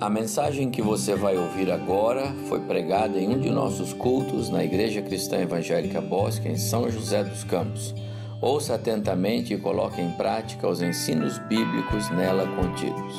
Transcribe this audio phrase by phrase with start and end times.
[0.00, 4.64] A mensagem que você vai ouvir agora foi pregada em um de nossos cultos na
[4.64, 7.94] Igreja Cristã Evangélica Bosque, em São José dos Campos.
[8.42, 13.14] Ouça atentamente e coloque em prática os ensinos bíblicos nela contidos.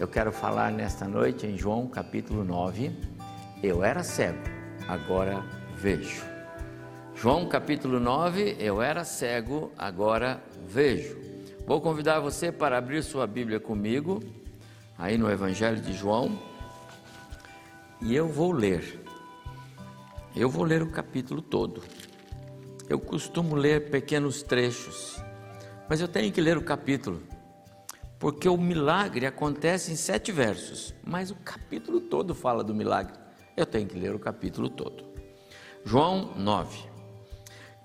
[0.00, 2.90] Eu quero falar nesta noite em João capítulo 9.
[3.62, 4.48] Eu era cego,
[4.88, 5.44] agora
[5.76, 6.24] vejo.
[7.14, 11.18] João capítulo 9, eu era cego, agora vejo.
[11.66, 14.20] Vou convidar você para abrir sua Bíblia comigo
[14.96, 16.38] aí no Evangelho de João,
[18.00, 19.00] e eu vou ler.
[20.36, 21.82] Eu vou ler o capítulo todo.
[22.88, 25.22] Eu costumo ler pequenos trechos,
[25.88, 27.22] mas eu tenho que ler o capítulo,
[28.18, 33.14] porque o milagre acontece em sete versos, mas o capítulo todo fala do milagre.
[33.56, 35.04] Eu tenho que ler o capítulo todo.
[35.84, 36.94] João 9.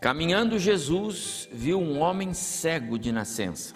[0.02, 3.76] Caminhando Jesus viu um homem cego de nascença.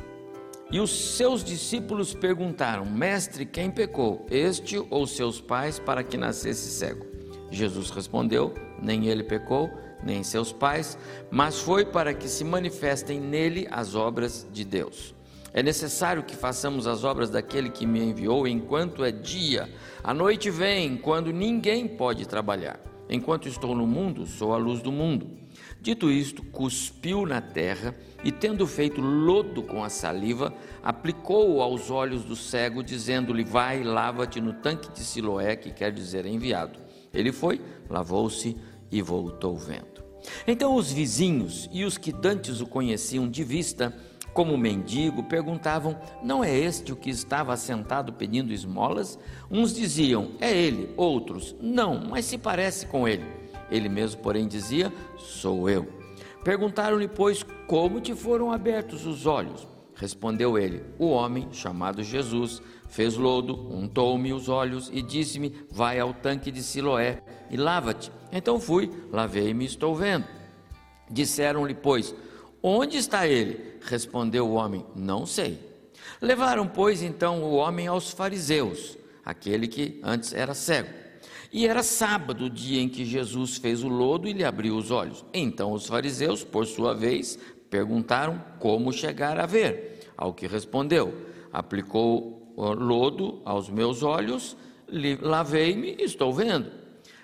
[0.71, 6.69] E os seus discípulos perguntaram: Mestre, quem pecou, este ou seus pais, para que nascesse
[6.69, 7.05] cego?
[7.51, 9.69] Jesus respondeu: Nem ele pecou,
[10.03, 10.97] nem seus pais,
[11.29, 15.13] mas foi para que se manifestem nele as obras de Deus.
[15.53, 19.69] É necessário que façamos as obras daquele que me enviou enquanto é dia.
[20.03, 22.79] A noite vem, quando ninguém pode trabalhar.
[23.13, 25.29] Enquanto estou no mundo, sou a luz do mundo.
[25.79, 32.25] Dito isto, cuspiu na terra e, tendo feito lodo com a saliva, aplicou-o aos olhos
[32.25, 36.79] do cego, dizendo-lhe: Vai, lava-te no tanque de Siloé, que quer dizer enviado.
[37.13, 38.57] Ele foi, lavou-se
[38.91, 40.03] e voltou vendo.
[40.47, 43.95] Então os vizinhos e os que dantes o conheciam de vista,
[44.33, 49.19] como mendigo, perguntavam: Não é este o que estava sentado pedindo esmolas?
[49.49, 53.25] Uns diziam: É ele, outros: Não, mas se parece com ele.
[53.69, 55.87] Ele mesmo, porém, dizia: Sou eu.
[56.43, 59.67] Perguntaram-lhe, pois, como te foram abertos os olhos?
[59.95, 66.13] Respondeu ele: O homem, chamado Jesus, fez lodo, untou-me os olhos e disse-me: Vai ao
[66.13, 68.11] tanque de Siloé e lava-te.
[68.31, 70.25] Então fui, lavei-me e estou vendo.
[71.09, 72.15] Disseram-lhe, pois,
[72.65, 73.77] Onde está ele?
[73.81, 75.59] Respondeu o homem: Não sei.
[76.21, 80.87] Levaram, pois, então o homem aos fariseus, aquele que antes era cego.
[81.51, 84.91] E era sábado, o dia em que Jesus fez o lodo e lhe abriu os
[84.91, 85.25] olhos.
[85.33, 87.37] Então os fariseus, por sua vez,
[87.69, 90.09] perguntaram como chegar a ver.
[90.15, 91.13] Ao que respondeu:
[91.51, 94.55] Aplicou o lodo aos meus olhos,
[95.21, 96.71] lavei-me e estou vendo.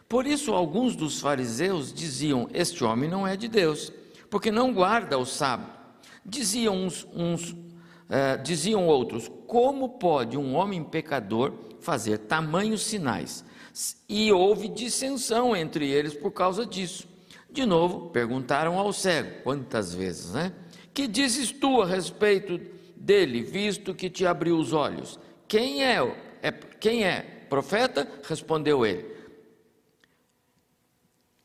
[0.10, 3.92] Por isso, alguns dos fariseus diziam: Este homem não é de Deus,
[4.30, 5.72] porque não guarda o sábado.
[6.26, 7.56] Diziam uns, uns
[8.10, 13.44] eh, diziam outros: Como pode um homem pecador fazer tamanhos sinais?
[14.08, 17.08] e houve dissensão entre eles por causa disso.
[17.52, 20.54] De novo, perguntaram ao cego, quantas vezes, né?
[20.94, 22.60] Que dizes tu a respeito
[22.96, 25.20] dele, visto que te abriu os olhos?
[25.48, 25.98] Quem é?
[26.42, 27.22] é quem é?
[27.50, 28.08] Profeta?
[28.28, 29.06] Respondeu ele.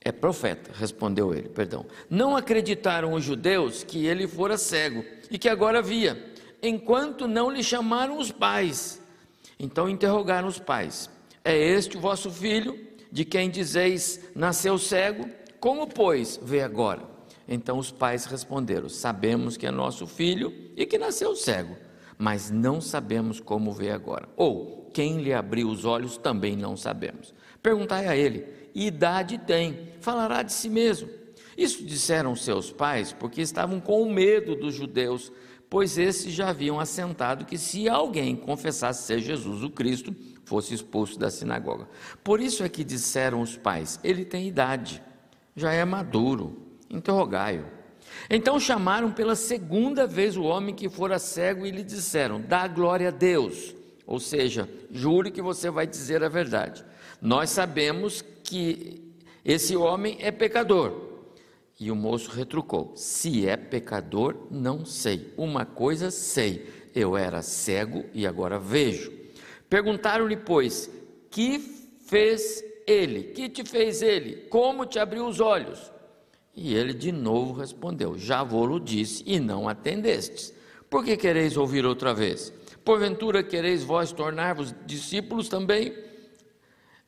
[0.04, 1.86] É profeta, respondeu ele, perdão.
[2.10, 6.32] Não acreditaram os judeus que ele fora cego e que agora via,
[6.62, 9.00] enquanto não lhe chamaram os pais.
[9.58, 11.08] Então interrogaram os pais:
[11.42, 12.78] é este o vosso filho,
[13.10, 15.26] de quem dizeis nasceu cego?
[15.58, 17.02] Como, pois, vê agora?
[17.48, 21.76] Então os pais responderam: Sabemos que é nosso filho e que nasceu cego,
[22.18, 24.28] mas não sabemos como vê agora.
[24.36, 27.32] Ou quem lhe abriu os olhos também não sabemos.
[27.62, 29.90] Perguntai a ele: idade tem?
[30.00, 31.08] Falará de si mesmo.
[31.56, 35.30] Isso disseram seus pais porque estavam com medo dos judeus,
[35.70, 40.14] pois esses já haviam assentado que se alguém confessasse ser Jesus o Cristo,
[40.44, 41.88] fosse expulso da sinagoga.
[42.22, 45.02] Por isso é que disseram os pais: ele tem idade,
[45.54, 47.66] já é maduro, interrogai-o.
[48.28, 53.08] Então chamaram pela segunda vez o homem que fora cego e lhe disseram: Dá glória
[53.08, 53.74] a Deus.
[54.06, 56.84] Ou seja, jure que você vai dizer a verdade.
[57.22, 59.02] Nós sabemos que
[59.44, 61.02] esse homem é pecador.
[61.80, 65.32] E o moço retrucou: Se é pecador, não sei.
[65.36, 69.12] Uma coisa sei: eu era cego e agora vejo.
[69.68, 70.88] Perguntaram-lhe, pois,
[71.30, 71.58] que
[72.06, 73.24] fez ele?
[73.24, 74.46] Que te fez ele?
[74.48, 75.90] Como te abriu os olhos?
[76.54, 80.54] E ele de novo respondeu: Já vou-lo disse, e não atendestes.
[80.88, 82.52] Por que quereis ouvir outra vez?
[82.84, 85.92] Porventura quereis vós tornar-vos discípulos também?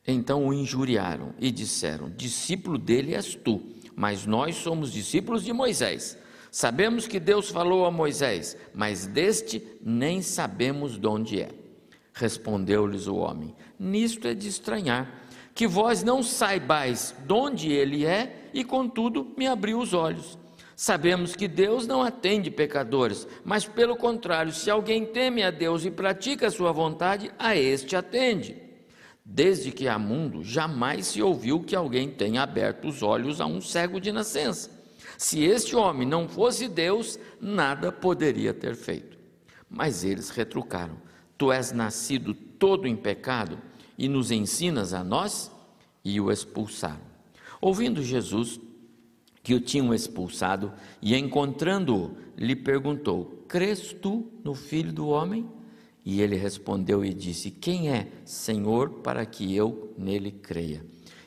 [0.07, 3.61] Então o injuriaram e disseram: Discípulo dele és tu,
[3.93, 6.17] mas nós somos discípulos de Moisés.
[6.49, 11.49] Sabemos que Deus falou a Moisés, mas deste nem sabemos de onde é.
[12.13, 15.23] Respondeu-lhes o homem: Nisto é de estranhar,
[15.53, 20.37] que vós não saibais de onde ele é, e contudo me abriu os olhos.
[20.75, 25.91] Sabemos que Deus não atende pecadores, mas pelo contrário, se alguém teme a Deus e
[25.91, 28.66] pratica a sua vontade, a este atende.
[29.29, 33.59] Desde que há mundo, jamais se ouviu que alguém tenha aberto os olhos a um
[33.59, 34.71] cego de nascença.
[35.17, 39.17] Se este homem não fosse Deus, nada poderia ter feito.
[39.69, 40.95] Mas eles retrucaram:
[41.37, 43.59] Tu és nascido todo em pecado
[43.97, 45.51] e nos ensinas a nós?
[46.05, 47.05] E o expulsaram.
[47.59, 48.61] Ouvindo Jesus
[49.43, 50.71] que o tinham expulsado
[51.01, 55.56] e encontrando-o, lhe perguntou: Crês tu no filho do homem?
[56.09, 60.81] E ele respondeu e disse: Quem é, Senhor, para que eu nele creia?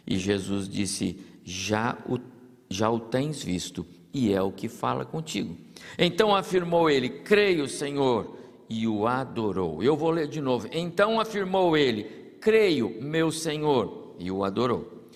[0.06, 2.18] E Jesus disse: Já o,
[2.66, 5.54] já o tens visto, e é o que fala contigo.
[5.98, 8.38] Então afirmou ele: Creio, Senhor,
[8.70, 9.82] e o adorou.
[9.82, 10.66] Eu vou ler de novo.
[10.72, 12.04] Então afirmou ele:
[12.40, 15.10] Creio, meu Senhor, e o adorou.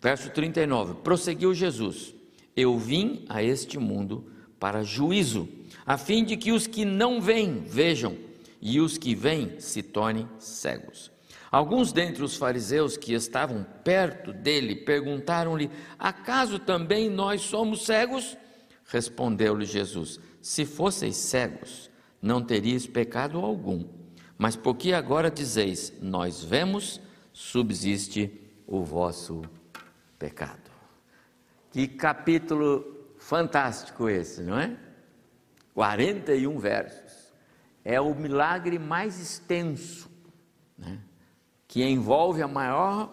[0.00, 2.14] Verso 39: Prosseguiu Jesus:
[2.56, 4.24] Eu vim a este mundo
[4.58, 5.46] para juízo,
[5.84, 8.29] a fim de que os que não vêm vejam,
[8.60, 11.10] e os que vêm se tornem cegos.
[11.50, 18.36] Alguns dentre os fariseus que estavam perto dele perguntaram-lhe: Acaso também nós somos cegos?
[18.86, 21.90] Respondeu-lhe Jesus: Se fosseis cegos,
[22.22, 23.84] não teríeis pecado algum.
[24.38, 27.00] Mas porque agora dizeis, nós vemos,
[27.32, 28.32] subsiste
[28.66, 29.42] o vosso
[30.18, 30.70] pecado.
[31.70, 34.76] Que capítulo fantástico esse, não é?
[35.74, 37.09] 41 versos.
[37.84, 40.10] É o milagre mais extenso,
[40.76, 40.98] né?
[41.66, 43.10] que envolve a maior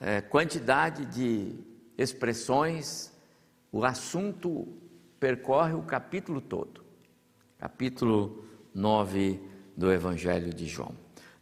[0.00, 1.54] é, quantidade de
[1.96, 3.12] expressões.
[3.70, 4.68] O assunto
[5.18, 6.84] percorre o capítulo todo
[7.64, 8.44] capítulo
[8.74, 9.40] 9
[9.74, 10.94] do Evangelho de João.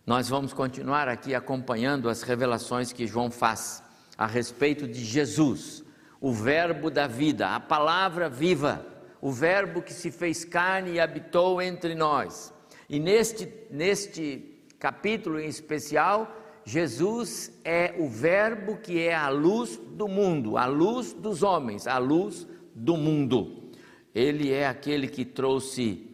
[0.07, 3.83] Nós vamos continuar aqui acompanhando as revelações que João faz
[4.17, 5.83] a respeito de Jesus,
[6.21, 8.87] o Verbo da vida, a palavra viva,
[9.23, 12.53] o Verbo que se fez carne e habitou entre nós.
[12.89, 20.09] E neste, neste capítulo em especial, Jesus é o Verbo que é a luz do
[20.09, 23.71] mundo, a luz dos homens, a luz do mundo.
[24.13, 26.11] Ele é aquele que trouxe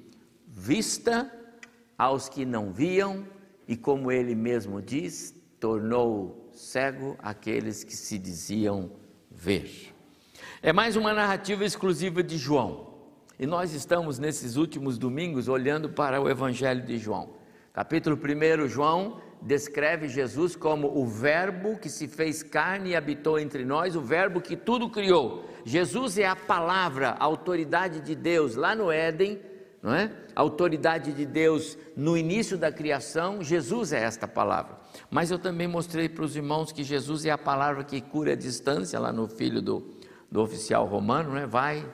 [0.46, 1.32] vista
[1.96, 3.26] aos que não viam,
[3.66, 8.90] e como ele mesmo diz, tornou cego aqueles que se diziam
[9.30, 9.94] ver.
[10.62, 12.87] É mais uma narrativa exclusiva de João.
[13.38, 17.30] E nós estamos nesses últimos domingos olhando para o Evangelho de João.
[17.72, 23.64] Capítulo 1, João descreve Jesus como o Verbo que se fez carne e habitou entre
[23.64, 25.48] nós, o Verbo que tudo criou.
[25.64, 28.56] Jesus é a palavra, a autoridade de Deus.
[28.56, 29.40] Lá no Éden,
[29.80, 30.10] não é?
[30.34, 34.78] A autoridade de Deus no início da criação, Jesus é esta palavra.
[35.08, 38.36] Mas eu também mostrei para os irmãos que Jesus é a palavra que cura a
[38.36, 39.86] distância, lá no filho do,
[40.28, 41.46] do oficial romano, não é?
[41.46, 41.86] Vai,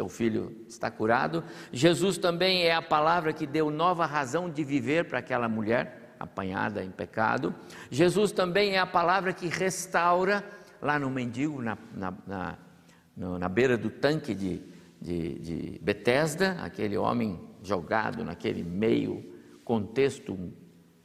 [0.00, 1.44] teu filho está curado.
[1.70, 6.82] Jesus também é a palavra que deu nova razão de viver para aquela mulher apanhada
[6.82, 7.54] em pecado.
[7.90, 10.42] Jesus também é a palavra que restaura
[10.80, 14.62] lá no mendigo, na, na, na, na beira do tanque de,
[14.98, 19.22] de, de Betesda, aquele homem jogado naquele meio
[19.62, 20.50] contexto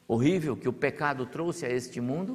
[0.08, 2.34] horrível que o pecado trouxe a este mundo.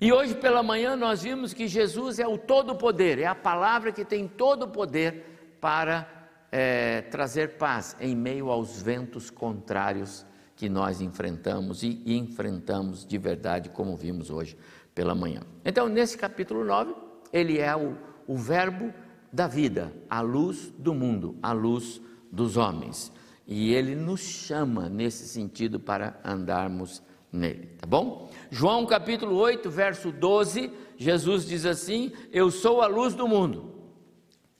[0.00, 4.04] E hoje pela manhã nós vimos que Jesus é o todo-poder, é a palavra que
[4.04, 6.08] tem todo o poder para
[6.50, 10.24] é, trazer paz em meio aos ventos contrários
[10.56, 14.56] que nós enfrentamos e, enfrentamos de verdade, como vimos hoje
[14.94, 15.42] pela manhã.
[15.64, 16.94] Então, nesse capítulo 9,
[17.32, 18.92] ele é o, o Verbo
[19.32, 22.00] da vida, a luz do mundo, a luz
[22.30, 23.12] dos homens.
[23.46, 27.02] E ele nos chama nesse sentido para andarmos
[27.32, 28.30] nele, tá bom?
[28.50, 33.79] João capítulo 8, verso 12, Jesus diz assim: Eu sou a luz do mundo.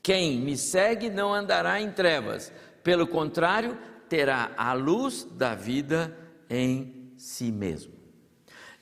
[0.03, 2.53] Quem me segue não andará em trevas,
[2.83, 3.77] pelo contrário,
[4.09, 6.17] terá a luz da vida
[6.49, 7.93] em si mesmo.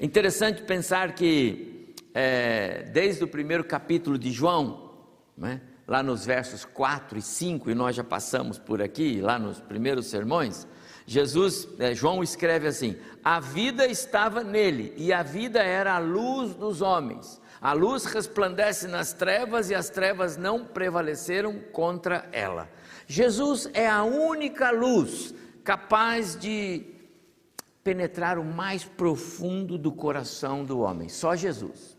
[0.00, 4.92] Interessante pensar que, é, desde o primeiro capítulo de João,
[5.36, 9.60] né, lá nos versos 4 e 5, e nós já passamos por aqui, lá nos
[9.60, 10.68] primeiros sermões,
[11.04, 16.54] Jesus, é, João escreve assim: a vida estava nele, e a vida era a luz
[16.54, 17.40] dos homens.
[17.60, 22.68] A luz resplandece nas trevas, e as trevas não prevaleceram contra ela.
[23.06, 25.34] Jesus é a única luz
[25.64, 26.86] capaz de
[27.82, 31.08] penetrar o mais profundo do coração do homem.
[31.08, 31.96] Só Jesus.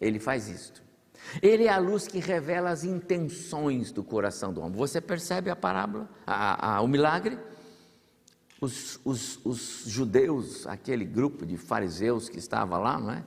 [0.00, 0.82] Ele faz isto.
[1.40, 4.76] Ele é a luz que revela as intenções do coração do homem.
[4.76, 7.38] Você percebe a parábola, a, a, o milagre?
[8.60, 13.24] Os, os, os, judeus, aquele grupo de fariseus que estava lá, não é?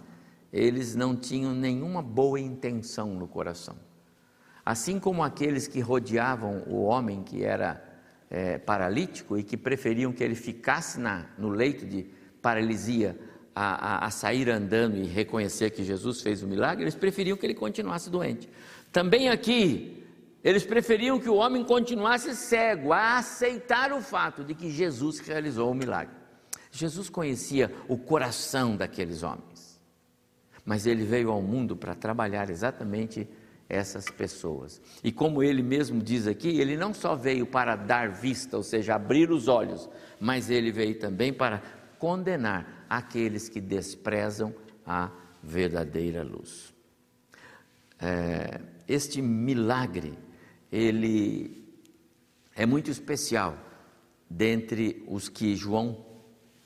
[0.53, 3.75] Eles não tinham nenhuma boa intenção no coração.
[4.63, 7.83] Assim como aqueles que rodeavam o homem que era
[8.29, 12.05] é, paralítico e que preferiam que ele ficasse na, no leito de
[12.41, 13.19] paralisia
[13.55, 17.45] a, a, a, sair andando e reconhecer que Jesus fez o milagre, eles preferiam que
[17.45, 18.49] ele continuasse doente.
[18.91, 20.03] Também aqui,
[20.43, 25.71] eles preferiam que o homem continuasse cego, a aceitar o fato de que Jesus realizou
[25.71, 26.15] o milagre.
[26.71, 29.52] Jesus conhecia o coração daqueles homens,
[30.65, 33.27] mas ele veio ao mundo para trabalhar exatamente
[33.67, 34.81] essas pessoas.
[35.03, 38.95] E como ele mesmo diz aqui, ele não só veio para dar vista, ou seja,
[38.95, 39.89] abrir os olhos,
[40.19, 41.61] mas ele veio também para
[41.97, 44.53] condenar aqueles que desprezam
[44.85, 45.09] a
[45.41, 46.73] verdadeira luz.
[47.99, 50.13] É, este milagre,
[50.71, 51.63] ele
[52.55, 53.57] é muito especial
[54.29, 56.05] dentre os que João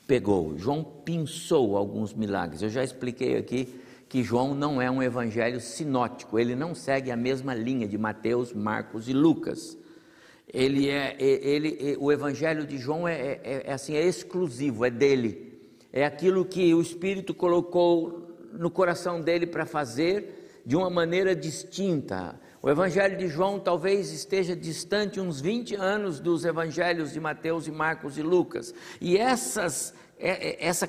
[0.06, 0.56] pegou.
[0.58, 2.62] João pinçou alguns milagres.
[2.62, 7.16] Eu já expliquei aqui que João não é um evangelho sinótico, ele não segue a
[7.16, 9.76] mesma linha de Mateus, Marcos e Lucas.
[10.50, 15.60] Ele é, ele, o evangelho de João é, é, é assim, é exclusivo, é dele.
[15.92, 22.38] É aquilo que o Espírito colocou no coração dele para fazer de uma maneira distinta.
[22.60, 27.70] O Evangelho de João talvez esteja distante uns 20 anos dos Evangelhos de Mateus e
[27.70, 28.74] Marcos e Lucas.
[29.00, 30.88] E essas, é, é, essa,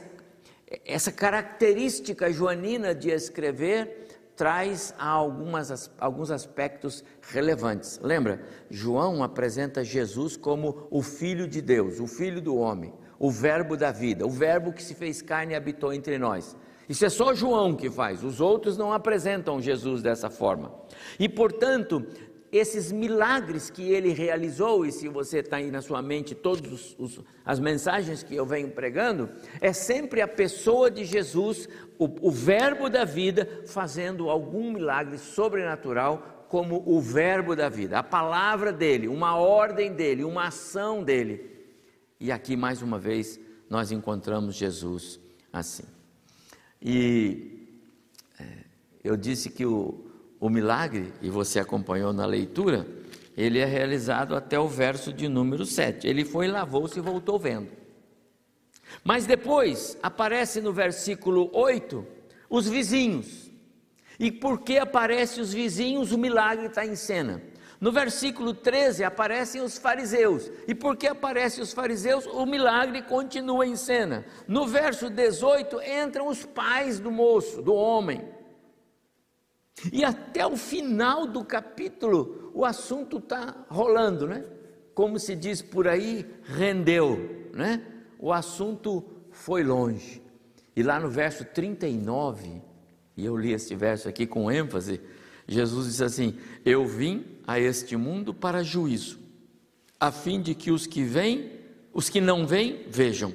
[0.85, 7.99] essa característica joanina de escrever traz algumas, alguns aspectos relevantes.
[8.01, 8.41] Lembra?
[8.69, 13.91] João apresenta Jesus como o Filho de Deus, o Filho do homem, o Verbo da
[13.91, 16.55] vida, o Verbo que se fez carne e habitou entre nós.
[16.88, 20.73] Isso é só João que faz, os outros não apresentam Jesus dessa forma.
[21.19, 22.07] E portanto,
[22.51, 26.95] esses milagres que ele realizou, e se você está aí na sua mente todas
[27.45, 29.29] as mensagens que eu venho pregando,
[29.61, 36.45] é sempre a pessoa de Jesus, o, o Verbo da vida, fazendo algum milagre sobrenatural,
[36.49, 41.59] como o Verbo da vida, a palavra dele, uma ordem dele, uma ação dele.
[42.19, 43.39] E aqui mais uma vez
[43.69, 45.19] nós encontramos Jesus
[45.53, 45.85] assim.
[46.81, 47.67] E
[48.39, 48.45] é,
[49.03, 50.08] eu disse que o,
[50.39, 52.88] o milagre, e você acompanhou na leitura,
[53.36, 56.08] ele é realizado até o verso de número 7.
[56.08, 57.69] Ele foi, lavou-se e voltou vendo.
[59.03, 62.05] Mas depois aparece no versículo 8
[62.50, 63.50] os vizinhos.
[64.19, 67.41] E porque aparecem os vizinhos, o milagre está em cena.
[67.79, 73.77] No versículo 13 aparecem os fariseus, e porque aparecem os fariseus, o milagre continua em
[73.77, 74.25] cena.
[74.46, 78.22] No verso 18 entram os pais do moço, do homem.
[79.91, 84.43] E até o final do capítulo, o assunto está rolando, né?
[84.93, 87.81] Como se diz por aí, rendeu, né?
[88.19, 90.21] O assunto foi longe.
[90.75, 92.62] E lá no verso 39,
[93.15, 95.01] e eu li este verso aqui com ênfase,
[95.48, 99.19] Jesus disse assim: Eu vim a este mundo para juízo,
[100.00, 101.51] a fim de que os que vêm,
[101.93, 103.33] os que não vêm, vejam,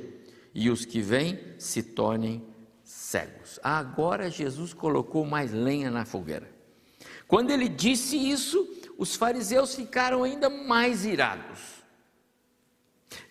[0.54, 2.42] e os que vêm se tornem
[3.04, 3.60] cegos.
[3.62, 6.48] Agora Jesus colocou mais lenha na fogueira.
[7.28, 11.60] Quando ele disse isso, os fariseus ficaram ainda mais irados.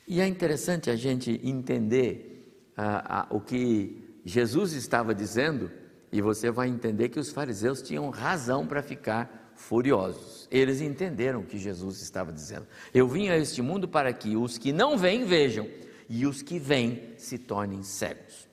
[0.07, 5.71] E é interessante a gente entender ah, ah, o que Jesus estava dizendo
[6.11, 10.47] e você vai entender que os fariseus tinham razão para ficar furiosos.
[10.51, 12.67] Eles entenderam o que Jesus estava dizendo.
[12.93, 15.67] Eu vim a este mundo para que os que não vêm vejam
[16.07, 18.47] e os que vêm se tornem cegos.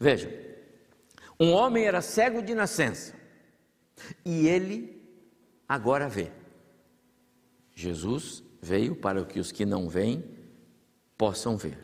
[0.00, 0.30] Vejam,
[1.38, 3.14] um homem era cego de nascença
[4.24, 5.00] e ele
[5.68, 6.30] agora vê.
[7.74, 10.24] Jesus veio para que os que não vêm
[11.16, 11.78] possam ver.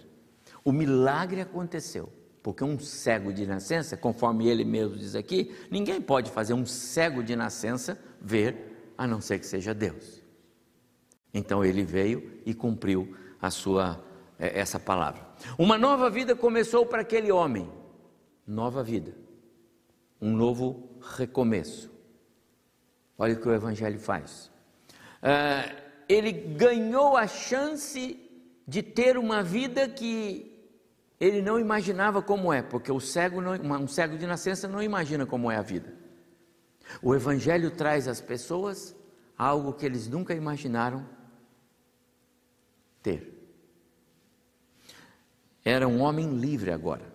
[0.65, 2.13] O milagre aconteceu.
[2.43, 7.23] Porque um cego de nascença, conforme ele mesmo diz aqui, ninguém pode fazer um cego
[7.23, 10.23] de nascença ver, a não ser que seja Deus.
[11.33, 14.05] Então ele veio e cumpriu a sua
[14.39, 15.27] é, essa palavra.
[15.59, 17.71] Uma nova vida começou para aquele homem.
[18.47, 19.24] Nova vida.
[20.25, 20.89] Um novo
[21.19, 21.93] recomeço.
[23.19, 24.51] Olha o que o Evangelho faz.
[25.23, 28.19] Uh, ele ganhou a chance
[28.67, 30.51] de ter uma vida que
[31.21, 35.27] ele não imaginava como é, porque o cego não, um cego de nascença não imagina
[35.27, 35.93] como é a vida.
[37.03, 38.97] O Evangelho traz às pessoas
[39.37, 41.07] algo que eles nunca imaginaram
[43.03, 43.31] ter.
[45.63, 47.14] Era um homem livre agora.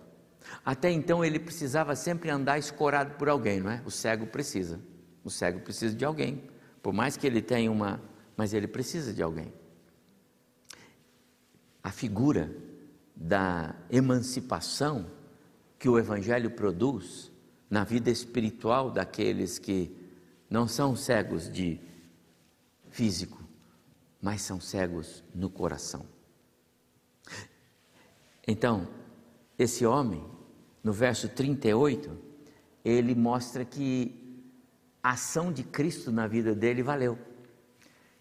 [0.64, 3.82] Até então ele precisava sempre andar escorado por alguém, não é?
[3.84, 4.80] O cego precisa.
[5.24, 6.44] O cego precisa de alguém.
[6.82, 8.00] Por mais que ele tenha uma.
[8.36, 9.52] Mas ele precisa de alguém.
[11.82, 12.54] A figura
[13.16, 15.10] da emancipação
[15.78, 17.30] que o Evangelho produz
[17.68, 19.96] na vida espiritual daqueles que
[20.48, 21.80] não são cegos de
[22.90, 23.42] físico,
[24.20, 26.04] mas são cegos no coração.
[28.46, 28.88] Então,
[29.58, 30.24] esse homem,
[30.82, 32.10] no verso 38,
[32.84, 34.14] ele mostra que
[35.02, 37.18] a ação de Cristo na vida dele valeu.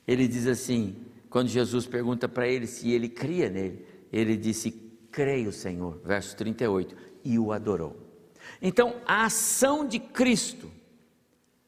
[0.07, 4.71] Ele diz assim: quando Jesus pergunta para ele se ele cria nele, ele disse:
[5.11, 7.95] Creio, Senhor, verso 38, e o adorou.
[8.61, 10.69] Então, a ação de Cristo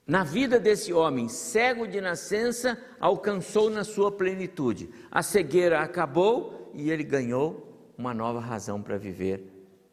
[0.06, 4.90] na vida desse homem, cego de nascença, alcançou na sua plenitude.
[5.10, 9.44] A cegueira acabou e ele ganhou uma nova razão para viver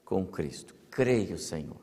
[0.05, 0.75] com Cristo.
[0.91, 1.81] Creio, Senhor.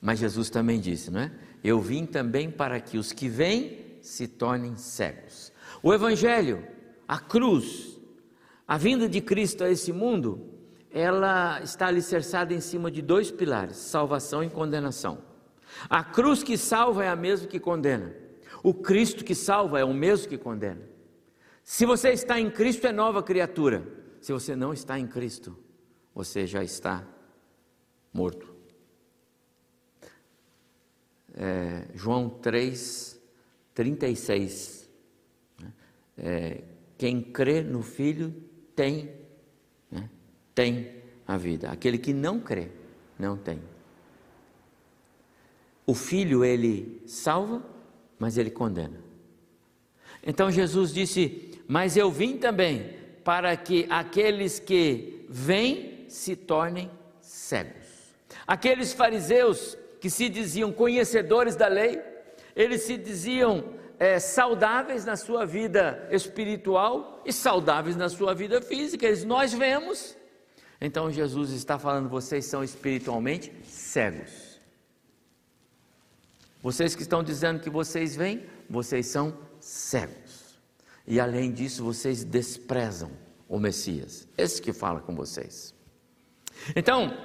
[0.00, 1.32] Mas Jesus também disse, não é?
[1.62, 5.52] Eu vim também para que os que vêm se tornem cegos.
[5.82, 6.66] O Evangelho,
[7.06, 7.98] a cruz,
[8.66, 10.48] a vinda de Cristo a esse mundo,
[10.90, 15.18] ela está alicerçada em cima de dois pilares: salvação e condenação.
[15.88, 18.14] A cruz que salva é a mesma que condena.
[18.62, 20.82] O Cristo que salva é o mesmo que condena.
[21.62, 23.86] Se você está em Cristo, é nova criatura.
[24.20, 25.56] Se você não está em Cristo,
[26.14, 27.06] você já está
[28.12, 28.54] morto.
[31.34, 33.20] É, João 3,
[33.74, 34.88] 36.
[35.58, 35.72] Né?
[36.18, 36.64] É,
[36.98, 38.34] quem crê no Filho
[38.74, 39.10] tem,
[39.90, 40.10] né?
[40.54, 41.70] tem a vida.
[41.70, 42.68] Aquele que não crê,
[43.18, 43.60] não tem.
[45.86, 47.64] O Filho, ele salva,
[48.18, 49.00] mas ele condena.
[50.22, 56.90] Então Jesus disse: Mas eu vim também para que aqueles que vêm se tornem
[57.20, 57.86] cegos.
[58.46, 62.02] Aqueles fariseus que se diziam conhecedores da lei,
[62.56, 69.06] eles se diziam é, saudáveis na sua vida espiritual e saudáveis na sua vida física.
[69.06, 70.16] Eles, nós vemos.
[70.80, 74.60] Então Jesus está falando: vocês são espiritualmente cegos.
[76.62, 80.58] Vocês que estão dizendo que vocês vêm, vocês são cegos.
[81.06, 83.10] E além disso, vocês desprezam
[83.48, 84.26] o Messias.
[84.36, 85.74] Esse que fala com vocês.
[86.74, 87.16] Então,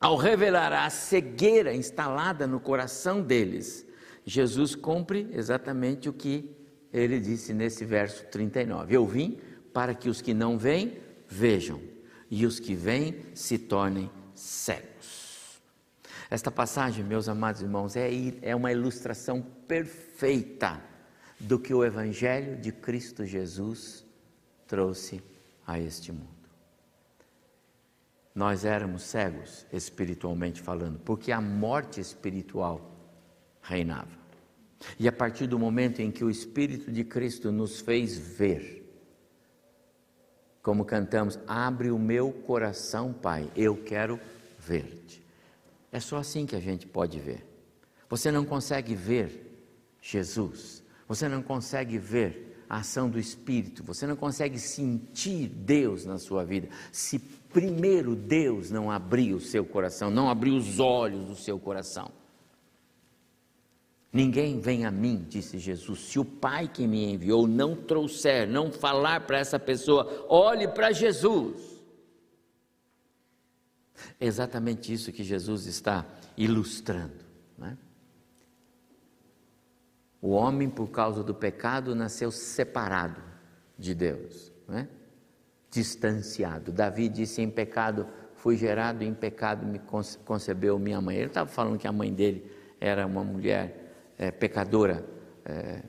[0.00, 3.86] ao revelar a cegueira instalada no coração deles,
[4.24, 6.50] Jesus cumpre exatamente o que
[6.92, 8.94] ele disse nesse verso 39.
[8.94, 9.38] Eu vim
[9.72, 11.80] para que os que não vêm vejam,
[12.30, 15.60] e os que vêm se tornem cegos.
[16.30, 18.08] Esta passagem, meus amados irmãos, é,
[18.40, 20.82] é uma ilustração perfeita
[21.38, 24.04] do que o Evangelho de Cristo Jesus
[24.66, 25.22] trouxe
[25.66, 26.41] a este mundo.
[28.34, 32.90] Nós éramos cegos espiritualmente falando, porque a morte espiritual
[33.60, 34.22] reinava.
[34.98, 38.82] E a partir do momento em que o Espírito de Cristo nos fez ver,
[40.62, 44.18] como cantamos, abre o meu coração, Pai, eu quero
[44.58, 45.22] ver-te.
[45.90, 47.44] É só assim que a gente pode ver.
[48.08, 49.66] Você não consegue ver
[50.00, 56.18] Jesus, você não consegue ver a ação do Espírito, você não consegue sentir Deus na
[56.18, 57.18] sua vida, se
[57.52, 62.10] primeiro Deus não abrir o seu coração, não abrir os olhos do seu coração.
[64.12, 68.70] Ninguém vem a mim, disse Jesus, se o Pai que me enviou não trouxer, não
[68.70, 71.80] falar para essa pessoa, olhe para Jesus.
[74.20, 76.04] É exatamente isso que Jesus está
[76.36, 77.24] ilustrando.
[77.56, 77.78] Né?
[80.20, 83.22] O homem, por causa do pecado, nasceu separado
[83.78, 84.88] de Deus, né?
[85.72, 86.70] Distanciado.
[86.70, 88.06] Davi disse: Em pecado
[88.36, 89.80] fui gerado, em pecado me
[90.24, 91.16] concebeu minha mãe.
[91.16, 95.04] Ele estava falando que a mãe dele era uma mulher é, pecadora
[95.44, 95.82] é,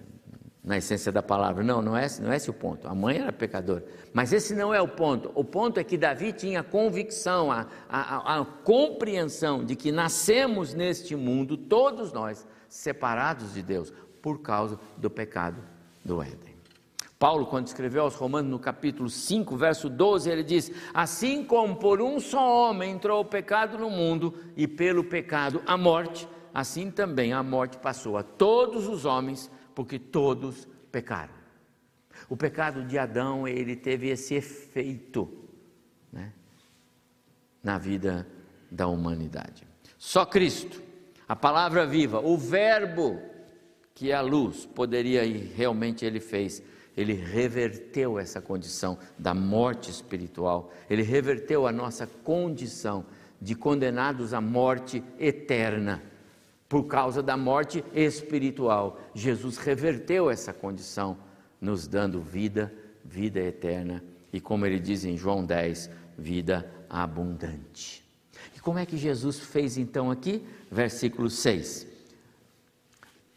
[0.63, 1.63] na essência da palavra.
[1.63, 2.87] Não, não é, não é esse o ponto.
[2.87, 3.83] A mãe era pecadora.
[4.13, 5.31] Mas esse não é o ponto.
[5.35, 10.73] O ponto é que Davi tinha a convicção, a, a, a compreensão de que nascemos
[10.73, 13.91] neste mundo, todos nós, separados de Deus,
[14.21, 15.61] por causa do pecado
[16.05, 16.52] do Éden.
[17.23, 22.01] Paulo, quando escreveu aos Romanos no capítulo 5, verso 12, ele diz: Assim como por
[22.01, 27.31] um só homem entrou o pecado no mundo, e pelo pecado a morte, assim também
[27.31, 31.33] a morte passou a todos os homens, porque todos pecaram.
[32.27, 35.31] O pecado de Adão, ele teve esse efeito
[36.11, 36.33] né,
[37.63, 38.27] na vida
[38.69, 39.65] da humanidade.
[39.97, 40.83] Só Cristo,
[41.25, 43.17] a palavra viva, o Verbo
[43.95, 46.63] que é a luz, poderia e realmente ele fez.
[46.95, 53.05] Ele reverteu essa condição da morte espiritual, ele reverteu a nossa condição
[53.41, 56.01] de condenados à morte eterna
[56.69, 58.99] por causa da morte espiritual.
[59.13, 61.17] Jesus reverteu essa condição,
[61.59, 68.03] nos dando vida, vida eterna e, como ele diz em João 10, vida abundante.
[68.55, 70.45] E como é que Jesus fez então aqui?
[70.71, 71.87] Versículo 6.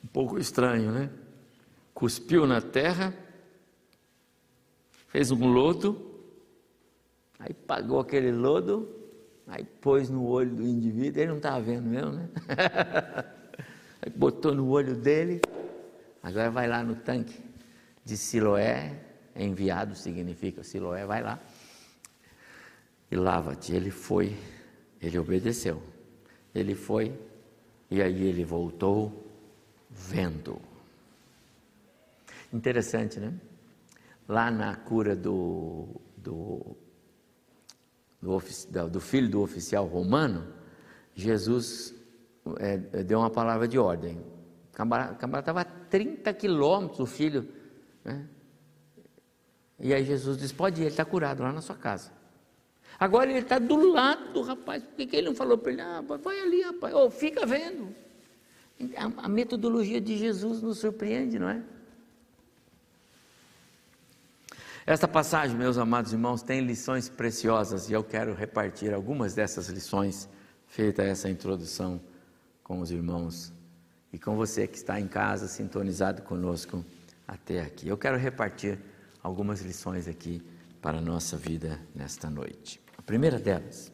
[0.04, 1.10] Um pouco estranho, né?
[1.96, 3.14] cuspiu na terra,
[5.08, 6.20] fez um lodo,
[7.38, 8.88] aí pagou aquele lodo,
[9.46, 12.28] aí pôs no olho do indivíduo, ele não estava vendo mesmo, né?
[14.02, 15.40] aí botou no olho dele,
[16.22, 17.40] agora vai lá no tanque
[18.04, 19.00] de Siloé,
[19.34, 21.40] enviado significa Siloé, vai lá
[23.10, 23.74] e lava-te.
[23.74, 24.36] Ele foi,
[25.00, 25.82] ele obedeceu.
[26.54, 27.18] Ele foi
[27.90, 29.24] e aí ele voltou
[29.90, 30.60] vendo.
[32.52, 33.32] Interessante, né?
[34.28, 36.76] Lá na cura do, do,
[38.20, 38.38] do,
[38.88, 40.52] do filho do oficial romano,
[41.14, 41.94] Jesus
[42.58, 44.18] é, deu uma palavra de ordem.
[44.72, 47.48] O camarada estava a 30 quilômetros, o filho.
[48.04, 48.26] Né?
[49.78, 52.12] E aí Jesus disse: Pode ir, ele está curado lá na sua casa.
[52.98, 54.82] Agora ele está do lado do rapaz.
[54.82, 55.80] Por que, ele não falou para ele?
[55.80, 56.94] Ah, vai ali, rapaz.
[56.94, 57.94] Oh, fica vendo.
[58.96, 61.62] A, a metodologia de Jesus nos surpreende, não é?
[64.88, 70.28] Esta passagem, meus amados irmãos, tem lições preciosas e eu quero repartir algumas dessas lições,
[70.64, 72.00] feita essa introdução
[72.62, 73.52] com os irmãos
[74.12, 76.84] e com você que está em casa, sintonizado conosco
[77.26, 77.88] até aqui.
[77.88, 78.78] Eu quero repartir
[79.20, 80.40] algumas lições aqui
[80.80, 82.80] para a nossa vida nesta noite.
[82.96, 83.92] A primeira delas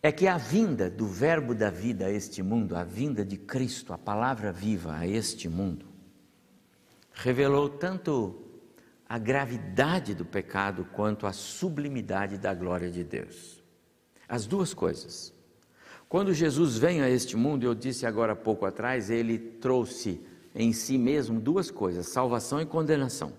[0.00, 3.92] é que a vinda do Verbo da vida a este mundo, a vinda de Cristo,
[3.92, 5.86] a palavra viva a este mundo,
[7.12, 8.43] revelou tanto
[9.08, 13.62] a gravidade do pecado quanto a sublimidade da glória de Deus.
[14.28, 15.32] As duas coisas.
[16.08, 20.20] Quando Jesus vem a este mundo, eu disse agora há pouco atrás, ele trouxe
[20.54, 23.32] em si mesmo duas coisas: salvação e condenação.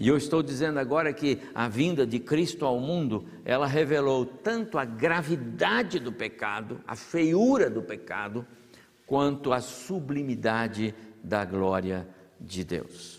[0.00, 4.78] E eu estou dizendo agora que a vinda de Cristo ao mundo, ela revelou tanto
[4.78, 8.46] a gravidade do pecado, a feiura do pecado,
[9.06, 12.08] quanto a sublimidade da glória
[12.40, 13.17] de Deus.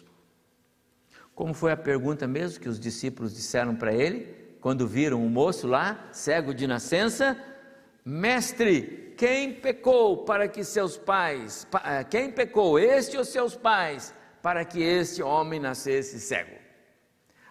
[1.39, 4.27] Como foi a pergunta mesmo que os discípulos disseram para ele,
[4.59, 7.41] quando viram o moço lá, cego de nascença?
[8.03, 14.65] Mestre, quem pecou para que seus pais, eh, quem pecou, este ou seus pais, para
[14.65, 16.57] que este homem nascesse cego.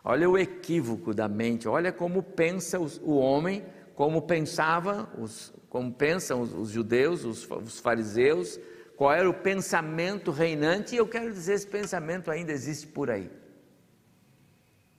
[0.05, 6.43] Olha o equívoco da mente, olha como pensa o homem, como pensava, os, como pensam
[6.43, 8.61] os, os judeus, os, os fariseus,
[8.99, 13.31] qual era o pensamento reinante, e eu quero dizer, esse pensamento ainda existe por aí.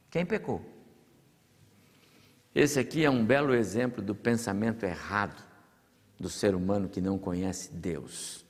[0.09, 0.61] Quem pecou?
[2.53, 5.43] Esse aqui é um belo exemplo do pensamento errado
[6.19, 8.45] do ser humano que não conhece Deus.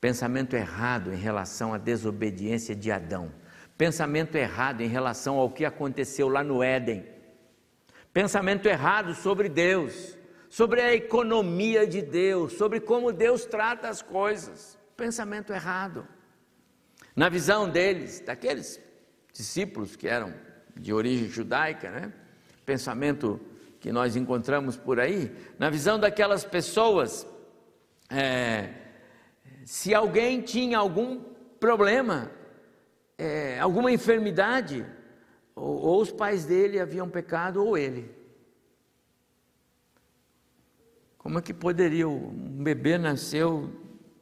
[0.00, 3.32] Pensamento errado em relação à desobediência de Adão.
[3.76, 7.04] Pensamento errado em relação ao que aconteceu lá no Éden.
[8.12, 10.16] Pensamento errado sobre Deus,
[10.48, 14.78] sobre a economia de Deus, sobre como Deus trata as coisas.
[14.96, 16.06] Pensamento errado.
[17.16, 18.80] Na visão deles, daqueles
[19.32, 20.34] discípulos que eram
[20.78, 22.12] de origem judaica, né?
[22.64, 23.40] pensamento
[23.80, 27.26] que nós encontramos por aí, na visão daquelas pessoas,
[28.10, 28.70] é,
[29.64, 31.20] se alguém tinha algum
[31.60, 32.30] problema,
[33.16, 34.84] é, alguma enfermidade,
[35.54, 38.14] ou, ou os pais dele haviam pecado, ou ele.
[41.16, 42.08] Como é que poderia?
[42.08, 43.70] Um bebê nasceu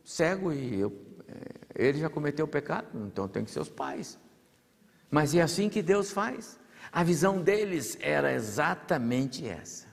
[0.05, 0.93] cego e eu,
[1.29, 4.19] é, ele já cometeu pecado, então tem que ser os pais.
[5.11, 6.59] Mas é assim que Deus faz.
[6.93, 9.87] A visão deles era exatamente essa.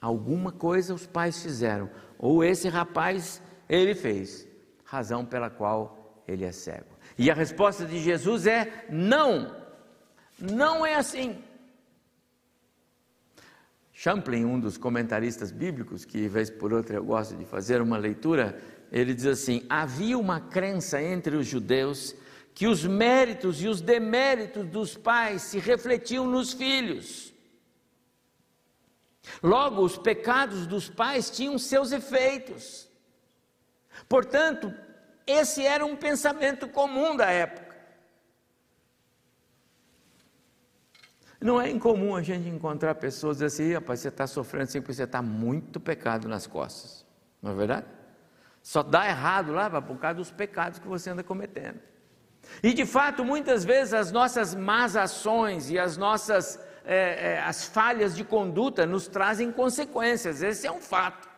[0.00, 4.46] Alguma coisa os pais fizeram, ou esse rapaz ele fez
[4.84, 6.96] razão pela qual ele é cego.
[7.16, 9.54] E a resposta de Jesus é: não,
[10.38, 11.42] não é assim.
[13.92, 18.56] Champlin, um dos comentaristas bíblicos, que vez por outra eu gosto de fazer uma leitura,
[18.92, 22.14] ele diz assim: havia uma crença entre os judeus
[22.58, 27.32] que os méritos e os deméritos dos pais se refletiam nos filhos.
[29.40, 32.90] Logo, os pecados dos pais tinham seus efeitos.
[34.08, 34.74] Portanto,
[35.24, 37.76] esse era um pensamento comum da época.
[41.40, 45.04] Não é incomum a gente encontrar pessoas assim, rapaz, você está sofrendo assim porque você
[45.04, 47.06] está muito pecado nas costas.
[47.40, 47.86] Não é verdade?
[48.64, 51.78] Só dá errado lá por causa dos pecados que você anda cometendo.
[52.62, 56.58] E de fato, muitas vezes as nossas más ações e as nossas
[56.90, 61.28] é, é, as falhas de conduta nos trazem consequências, esse é um fato.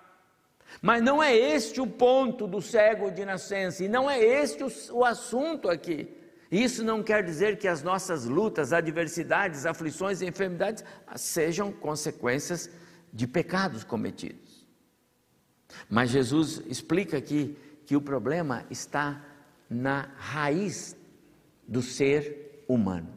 [0.81, 4.71] Mas não é este o ponto do cego de nascença, e não é este o,
[4.93, 6.17] o assunto aqui.
[6.53, 10.85] Isso não quer dizer que as nossas lutas, adversidades, aflições e enfermidades
[11.17, 12.71] sejam consequências
[13.13, 14.65] de pecados cometidos.
[15.89, 19.21] Mas Jesus explica aqui que o problema está
[19.69, 20.97] na raiz
[21.71, 23.17] do ser humano.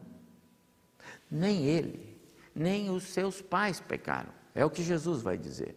[1.28, 2.16] Nem ele,
[2.54, 4.32] nem os seus pais pecaram.
[4.54, 5.76] É o que Jesus vai dizer.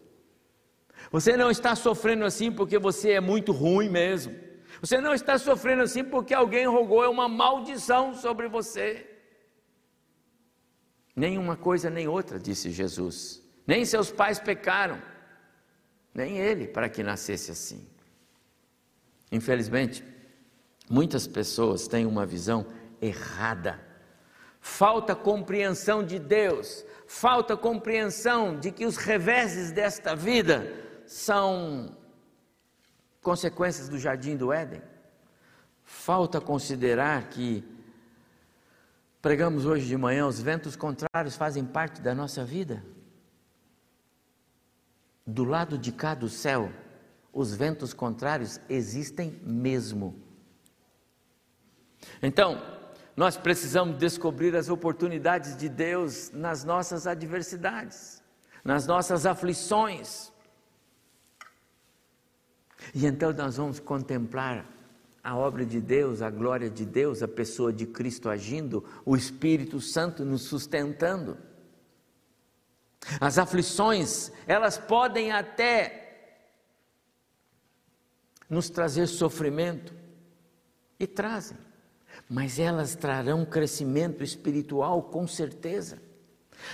[1.11, 4.35] Você não está sofrendo assim porque você é muito ruim mesmo.
[4.79, 9.09] Você não está sofrendo assim porque alguém rogou uma maldição sobre você.
[11.15, 13.41] Nenhuma coisa nem outra, disse Jesus.
[13.65, 15.01] Nem seus pais pecaram,
[16.13, 17.89] nem ele, para que nascesse assim.
[19.31, 20.03] Infelizmente,
[20.89, 22.65] muitas pessoas têm uma visão
[23.01, 23.79] errada.
[24.59, 30.73] Falta compreensão de Deus, falta compreensão de que os reveses desta vida
[31.05, 31.95] são
[33.21, 34.81] consequências do jardim do Éden.
[35.83, 37.63] Falta considerar que
[39.27, 42.81] Pregamos hoje de manhã, os ventos contrários fazem parte da nossa vida.
[45.25, 46.71] Do lado de cá do céu,
[47.33, 50.26] os ventos contrários existem mesmo.
[52.21, 52.61] Então,
[53.15, 58.21] nós precisamos descobrir as oportunidades de Deus nas nossas adversidades,
[58.63, 60.31] nas nossas aflições.
[62.93, 64.65] E então nós vamos contemplar
[65.23, 69.81] a obra de Deus, a glória de Deus, a pessoa de Cristo agindo, o Espírito
[69.81, 71.37] Santo nos sustentando.
[73.19, 76.03] As aflições, elas podem até
[78.49, 79.93] nos trazer sofrimento,
[80.99, 81.57] e trazem,
[82.29, 85.99] mas elas trarão crescimento espiritual com certeza.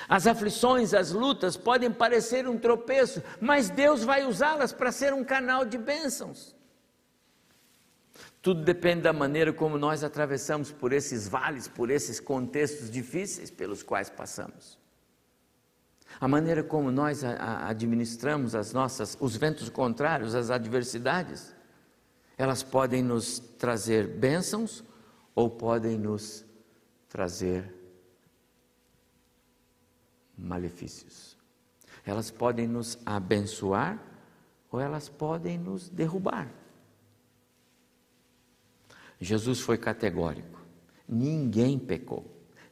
[0.07, 5.23] As aflições, as lutas podem parecer um tropeço, mas Deus vai usá-las para ser um
[5.23, 6.55] canal de bênçãos.
[8.41, 13.83] Tudo depende da maneira como nós atravessamos por esses vales, por esses contextos difíceis pelos
[13.83, 14.77] quais passamos.
[16.19, 21.53] A maneira como nós administramos as nossas, os ventos contrários, as adversidades,
[22.37, 24.83] elas podem nos trazer bênçãos
[25.35, 26.45] ou podem nos
[27.09, 27.73] trazer
[30.37, 31.37] malefícios.
[32.05, 34.01] Elas podem nos abençoar
[34.71, 36.51] ou elas podem nos derrubar.
[39.19, 40.59] Jesus foi categórico:
[41.07, 42.25] ninguém pecou,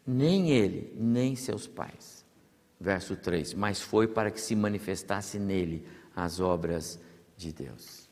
[0.05, 2.25] nem ele, nem seus pais.
[2.79, 6.99] Verso 3: Mas foi para que se manifestasse nele as obras
[7.37, 8.09] de Deus.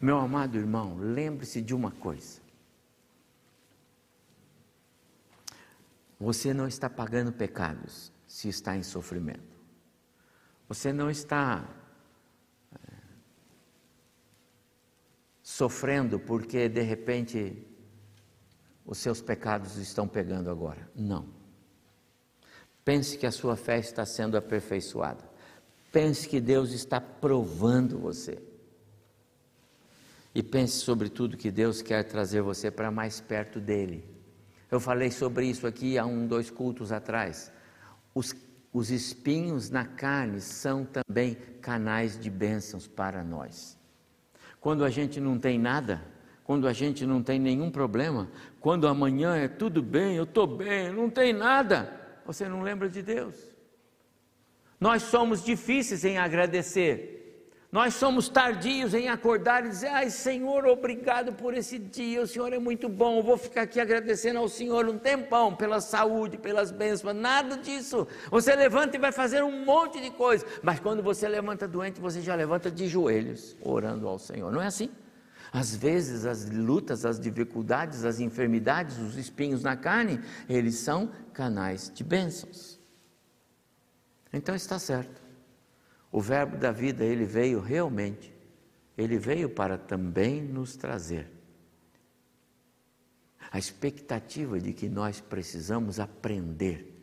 [0.00, 2.40] Meu amado irmão, lembre-se de uma coisa.
[6.18, 9.56] Você não está pagando pecados se está em sofrimento.
[10.68, 11.66] Você não está
[12.74, 12.92] é,
[15.42, 17.66] sofrendo porque de repente
[18.84, 20.90] os seus pecados estão pegando agora.
[20.94, 21.28] Não.
[22.84, 25.22] Pense que a sua fé está sendo aperfeiçoada.
[25.92, 28.42] Pense que Deus está provando você.
[30.34, 34.17] E pense sobretudo que Deus quer trazer você para mais perto dele.
[34.70, 37.50] Eu falei sobre isso aqui há um, dois cultos atrás.
[38.14, 38.34] Os,
[38.72, 43.78] os espinhos na carne são também canais de bênçãos para nós.
[44.60, 46.02] Quando a gente não tem nada,
[46.44, 48.28] quando a gente não tem nenhum problema,
[48.60, 51.92] quando amanhã é tudo bem, eu estou bem, não tem nada,
[52.26, 53.34] você não lembra de Deus.
[54.80, 57.17] Nós somos difíceis em agradecer.
[57.70, 62.50] Nós somos tardios em acordar e dizer: Ai, Senhor, obrigado por esse dia, o Senhor
[62.50, 63.18] é muito bom.
[63.18, 68.08] Eu vou ficar aqui agradecendo ao Senhor um tempão pela saúde, pelas bênçãos, nada disso.
[68.30, 72.22] Você levanta e vai fazer um monte de coisa, mas quando você levanta doente, você
[72.22, 74.90] já levanta de joelhos, orando ao Senhor, não é assim?
[75.52, 81.90] Às vezes, as lutas, as dificuldades, as enfermidades, os espinhos na carne, eles são canais
[81.94, 82.78] de bênçãos.
[84.32, 85.27] Então está certo.
[86.10, 88.32] O Verbo da vida, ele veio realmente,
[88.96, 91.30] ele veio para também nos trazer
[93.50, 96.98] a expectativa de que nós precisamos aprender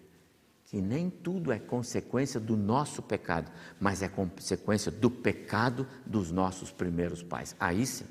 [0.66, 6.72] que nem tudo é consequência do nosso pecado, mas é consequência do pecado dos nossos
[6.72, 7.56] primeiros pais.
[7.60, 8.06] Aí sim.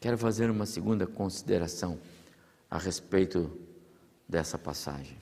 [0.00, 2.00] Quero fazer uma segunda consideração
[2.68, 3.56] a respeito
[4.28, 5.16] dessa passagem.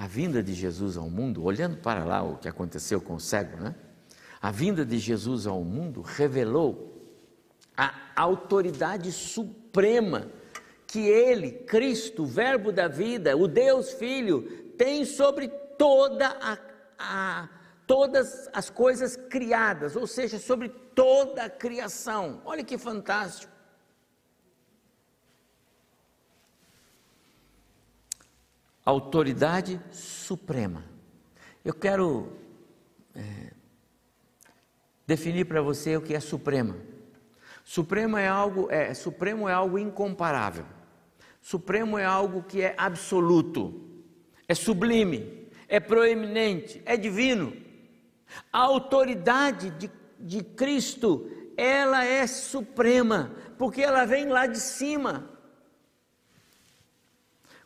[0.00, 3.58] A vinda de Jesus ao mundo, olhando para lá o que aconteceu com o cego,
[3.58, 3.74] né?
[4.40, 7.14] A vinda de Jesus ao mundo revelou
[7.76, 10.26] a autoridade suprema
[10.86, 14.40] que Ele, Cristo, Verbo da vida, o Deus Filho,
[14.78, 16.58] tem sobre toda a,
[16.98, 17.48] a,
[17.86, 22.40] todas as coisas criadas, ou seja, sobre toda a criação.
[22.46, 23.49] Olha que fantástico.
[28.90, 30.84] Autoridade suprema.
[31.64, 32.32] Eu quero
[33.14, 33.52] é,
[35.06, 36.76] definir para você o que é suprema.
[37.64, 40.66] Supremo é algo, é, supremo é algo incomparável.
[41.40, 43.88] Supremo é algo que é absoluto,
[44.46, 47.56] é sublime, é proeminente, é divino.
[48.52, 55.29] A autoridade de, de Cristo, ela é suprema, porque ela vem lá de cima.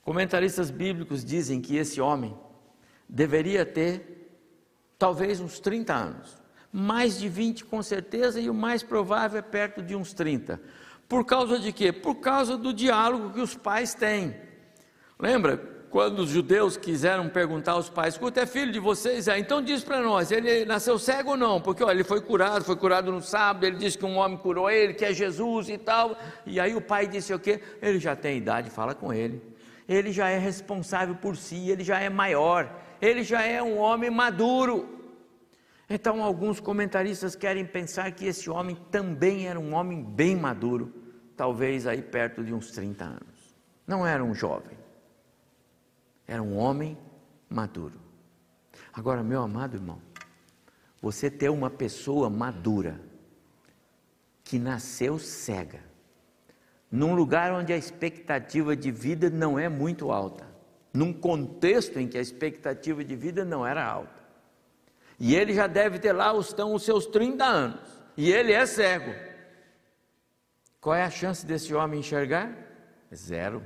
[0.04, 2.36] Comentaristas bíblicos dizem que esse homem
[3.08, 4.28] deveria ter
[4.98, 6.44] talvez uns 30 anos
[6.76, 10.60] mais de 20 com certeza, e o mais provável é perto de uns 30.
[11.08, 11.92] Por causa de quê?
[11.92, 14.34] Por causa do diálogo que os pais têm.
[15.16, 15.56] Lembra
[15.88, 19.28] quando os judeus quiseram perguntar aos pais: escuta, é filho de vocês?
[19.28, 21.60] É, então diz para nós, ele nasceu cego ou não?
[21.60, 24.68] Porque olha, ele foi curado, foi curado no sábado, ele disse que um homem curou
[24.68, 26.18] ele, que é Jesus e tal.
[26.44, 27.60] E aí o pai disse o quê?
[27.80, 29.40] Ele já tem idade, fala com ele.
[29.88, 34.10] Ele já é responsável por si, ele já é maior, ele já é um homem
[34.10, 34.94] maduro.
[35.88, 40.92] Então, alguns comentaristas querem pensar que esse homem também era um homem bem maduro,
[41.36, 43.54] talvez aí perto de uns 30 anos.
[43.86, 44.78] Não era um jovem,
[46.26, 46.96] era um homem
[47.48, 48.00] maduro.
[48.92, 50.00] Agora, meu amado irmão,
[51.02, 52.98] você ter uma pessoa madura,
[54.42, 55.80] que nasceu cega,
[56.94, 60.46] num lugar onde a expectativa de vida não é muito alta,
[60.92, 64.22] num contexto em que a expectativa de vida não era alta.
[65.18, 67.80] E ele já deve ter lá estão os seus 30 anos.
[68.16, 69.12] E ele é cego.
[70.80, 72.56] Qual é a chance desse homem enxergar?
[73.12, 73.60] Zero.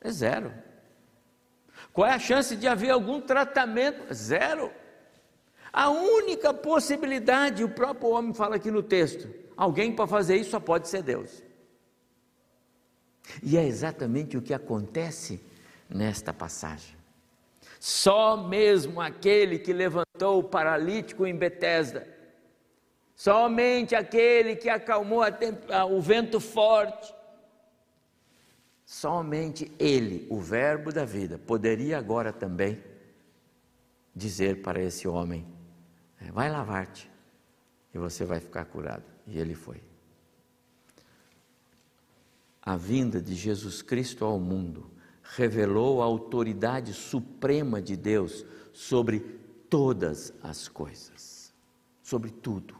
[0.00, 0.54] É zero.
[1.92, 4.14] Qual é a chance de haver algum tratamento?
[4.14, 4.72] Zero.
[5.70, 10.60] A única possibilidade, o próprio homem fala aqui no texto: alguém para fazer isso só
[10.60, 11.49] pode ser Deus.
[13.42, 15.40] E é exatamente o que acontece
[15.88, 16.96] nesta passagem.
[17.78, 22.06] Só mesmo aquele que levantou o paralítico em Betesda,
[23.14, 25.22] somente aquele que acalmou
[25.90, 27.14] o vento forte,
[28.84, 32.82] somente ele, o Verbo da vida, poderia agora também
[34.14, 35.46] dizer para esse homem:
[36.20, 37.10] é, vai lavar-te
[37.94, 39.04] e você vai ficar curado.
[39.26, 39.89] E ele foi.
[42.70, 44.92] A vinda de Jesus Cristo ao mundo
[45.24, 49.18] revelou a autoridade suprema de Deus sobre
[49.68, 51.52] todas as coisas,
[52.00, 52.76] sobre tudo.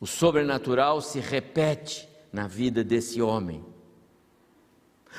[0.00, 3.62] O sobrenatural se repete na vida desse homem.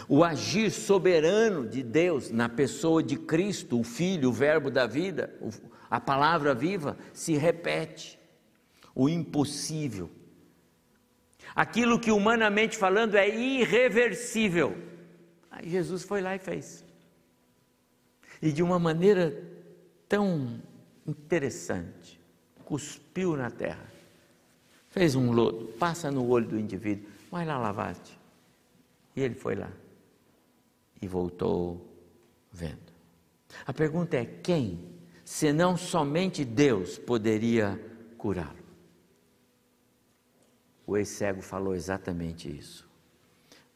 [0.10, 5.32] O agir soberano de Deus na pessoa de Cristo, o Filho, o Verbo da vida,
[5.88, 8.18] a palavra viva, se repete.
[8.96, 10.10] O impossível.
[11.56, 14.76] Aquilo que humanamente falando é irreversível
[15.56, 16.84] Aí Jesus foi lá e fez.
[18.42, 19.42] E de uma maneira
[20.08, 20.62] tão
[21.08, 22.20] interessante,
[22.66, 23.86] cuspiu na terra,
[24.90, 28.20] fez um lodo, passa no olho do indivíduo, vai lá lavar-te.
[29.16, 29.72] E ele foi lá
[31.02, 31.90] e voltou
[32.52, 32.94] vendo.
[33.66, 34.78] A pergunta é: quem,
[35.24, 37.80] senão somente Deus, poderia
[38.18, 38.65] curá-lo?
[40.86, 42.86] O ex-cego falou exatamente isso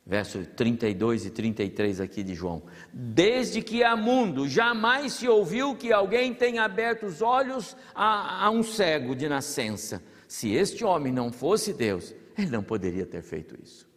[0.09, 2.63] verso 32 e 33 aqui de João.
[2.91, 8.49] Desde que há mundo, jamais se ouviu que alguém tenha aberto os olhos a, a
[8.49, 10.01] um cego de nascença.
[10.27, 13.87] Se este homem não fosse Deus, ele não poderia ter feito isso.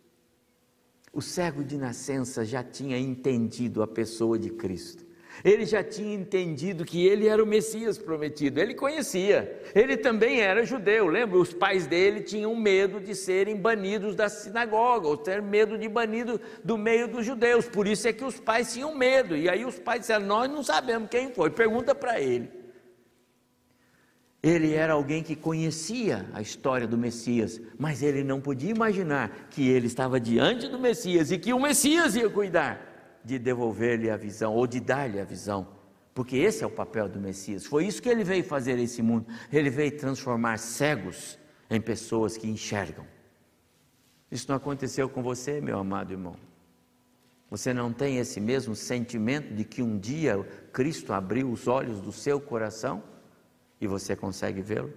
[1.14, 5.06] O cego de nascença já tinha entendido a pessoa de Cristo.
[5.44, 9.60] Ele já tinha entendido que ele era o Messias prometido, ele conhecia.
[9.74, 11.38] Ele também era judeu, lembra?
[11.38, 16.40] Os pais dele tinham medo de serem banidos da sinagoga, ou ter medo de banido
[16.62, 17.66] do meio dos judeus.
[17.66, 19.36] Por isso é que os pais tinham medo.
[19.36, 22.48] E aí os pais disseram: Nós não sabemos quem foi, pergunta para ele.
[24.42, 29.68] Ele era alguém que conhecia a história do Messias, mas ele não podia imaginar que
[29.68, 32.91] ele estava diante do Messias e que o Messias ia cuidar
[33.24, 35.68] de devolver-lhe a visão ou de dar-lhe a visão,
[36.14, 37.64] porque esse é o papel do Messias.
[37.64, 39.26] Foi isso que ele veio fazer nesse mundo.
[39.50, 41.38] Ele veio transformar cegos
[41.70, 43.06] em pessoas que enxergam.
[44.30, 46.36] Isso não aconteceu com você, meu amado irmão.
[47.50, 50.42] Você não tem esse mesmo sentimento de que um dia
[50.72, 53.02] Cristo abriu os olhos do seu coração
[53.80, 54.92] e você consegue vê-lo?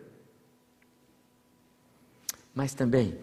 [2.53, 3.17] Mas também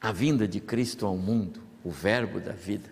[0.00, 2.90] a vinda de Cristo ao mundo, o Verbo da vida,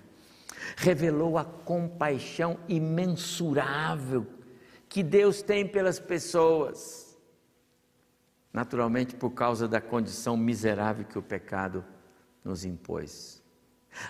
[0.76, 4.26] revelou a compaixão imensurável
[4.88, 7.18] que Deus tem pelas pessoas,
[8.52, 11.84] naturalmente por causa da condição miserável que o pecado
[12.42, 13.42] nos impôs.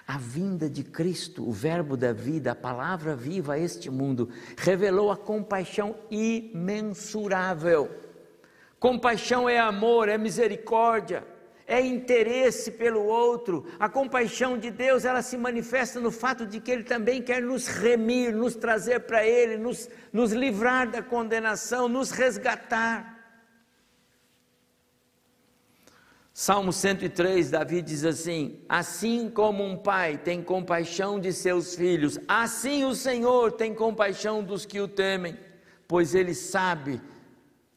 [0.07, 5.11] A vinda de Cristo, o Verbo da vida, a palavra viva a este mundo, revelou
[5.11, 7.91] a compaixão imensurável.
[8.79, 11.38] Compaixão é amor, é misericórdia
[11.69, 13.67] é interesse pelo outro.
[13.79, 17.69] A compaixão de Deus, ela se manifesta no fato de que Ele também quer nos
[17.69, 23.17] remir, nos trazer para Ele, nos, nos livrar da condenação, nos resgatar.
[26.33, 32.85] Salmo 103, Davi diz assim: Assim como um pai tem compaixão de seus filhos, assim
[32.85, 35.37] o Senhor tem compaixão dos que o temem,
[35.87, 36.99] pois Ele sabe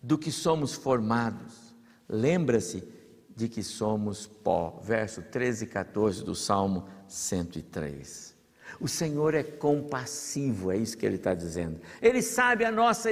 [0.02, 1.76] do que somos formados.
[2.08, 3.01] Lembra-se
[3.36, 4.80] de que somos pó.
[4.84, 8.36] Verso 13 e 14 do Salmo 103.
[8.80, 11.80] O Senhor é compassivo, é isso que ele está dizendo.
[12.02, 13.10] Ele sabe a nossa,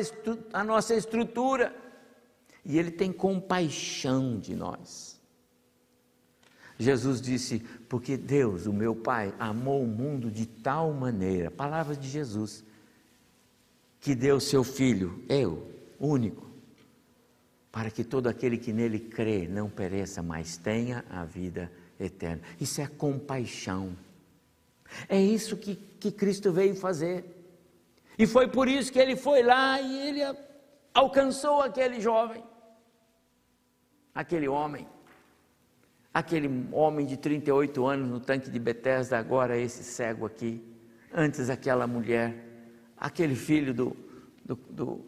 [0.54, 1.76] a nossa estrutura
[2.66, 5.20] e ele tem compaixão de nós.
[6.78, 7.60] Jesus disse:
[7.90, 12.64] Porque Deus, o meu Pai, amou o mundo de tal maneira, palavras de Jesus,
[14.00, 16.49] que deu seu Filho, eu, único,
[17.72, 22.42] para que todo aquele que nele crê não pereça, mas tenha a vida eterna.
[22.60, 23.96] Isso é compaixão.
[25.08, 27.24] É isso que, que Cristo veio fazer.
[28.18, 30.38] E foi por isso que ele foi lá e ele
[30.94, 32.44] alcançou aquele jovem,
[34.14, 34.88] aquele homem,
[36.14, 40.62] aquele homem de 38 anos no tanque de Betesda, agora esse cego aqui,
[41.14, 42.36] antes aquela mulher,
[42.98, 43.96] aquele filho do,
[44.44, 45.06] do, do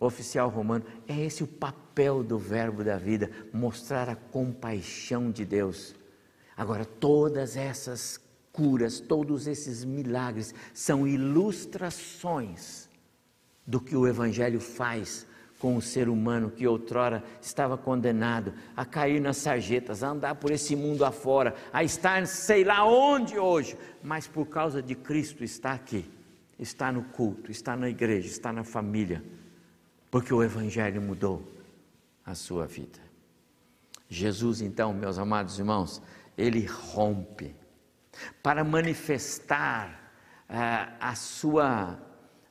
[0.00, 0.84] oficial romano.
[1.06, 5.94] É esse o papel do Verbo da vida, mostrar a compaixão de Deus.
[6.56, 8.20] Agora, todas essas
[8.52, 12.88] curas, todos esses milagres são ilustrações
[13.66, 15.26] do que o Evangelho faz
[15.60, 20.52] com o ser humano que outrora estava condenado a cair nas sarjetas, a andar por
[20.52, 25.72] esse mundo afora, a estar sei lá onde hoje, mas por causa de Cristo está
[25.72, 26.08] aqui,
[26.58, 29.22] está no culto, está na igreja, está na família
[30.10, 31.42] porque o Evangelho mudou
[32.24, 32.98] a sua vida.
[34.08, 36.00] Jesus, então, meus amados irmãos,
[36.36, 37.54] ele rompe
[38.42, 40.12] para manifestar
[40.48, 41.98] ah, a, sua,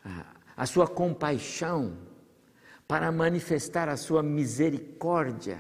[0.06, 1.98] ah, a sua compaixão,
[2.88, 5.60] para manifestar a sua misericórdia,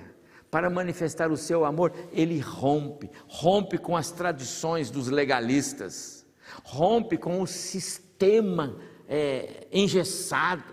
[0.50, 6.26] para manifestar o seu amor, ele rompe, rompe com as tradições dos legalistas,
[6.64, 8.78] rompe com o sistema
[9.10, 10.64] é, engessado,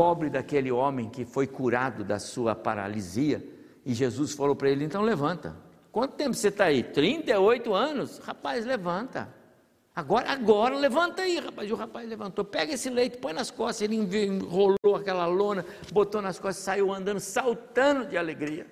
[0.00, 3.46] pobre daquele homem que foi curado da sua paralisia,
[3.84, 5.54] e Jesus falou para ele: então levanta.
[5.92, 6.82] Quanto tempo você está aí?
[6.82, 8.18] 38 anos?
[8.20, 9.28] Rapaz, levanta.
[9.94, 11.68] Agora, agora, levanta aí, rapaz.
[11.68, 12.46] E o rapaz levantou.
[12.46, 13.82] Pega esse leite, põe nas costas.
[13.82, 18.66] Ele enrolou aquela lona, botou nas costas, saiu andando, saltando de alegria.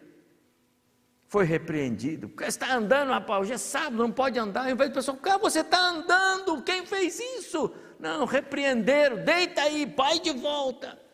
[1.26, 2.30] Foi repreendido.
[2.30, 4.64] Porque está andando, rapaz, hoje é sábado, não pode andar.
[4.74, 7.70] Vez de pessoal, cara, você está andando, quem fez isso?
[8.00, 11.06] Não, repreenderam, deita aí, pai de volta.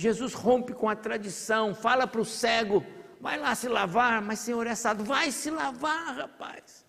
[0.00, 2.86] Jesus rompe com a tradição, fala para o cego:
[3.20, 6.86] vai lá se lavar, mas senhor é sábado, vai se lavar, rapaz.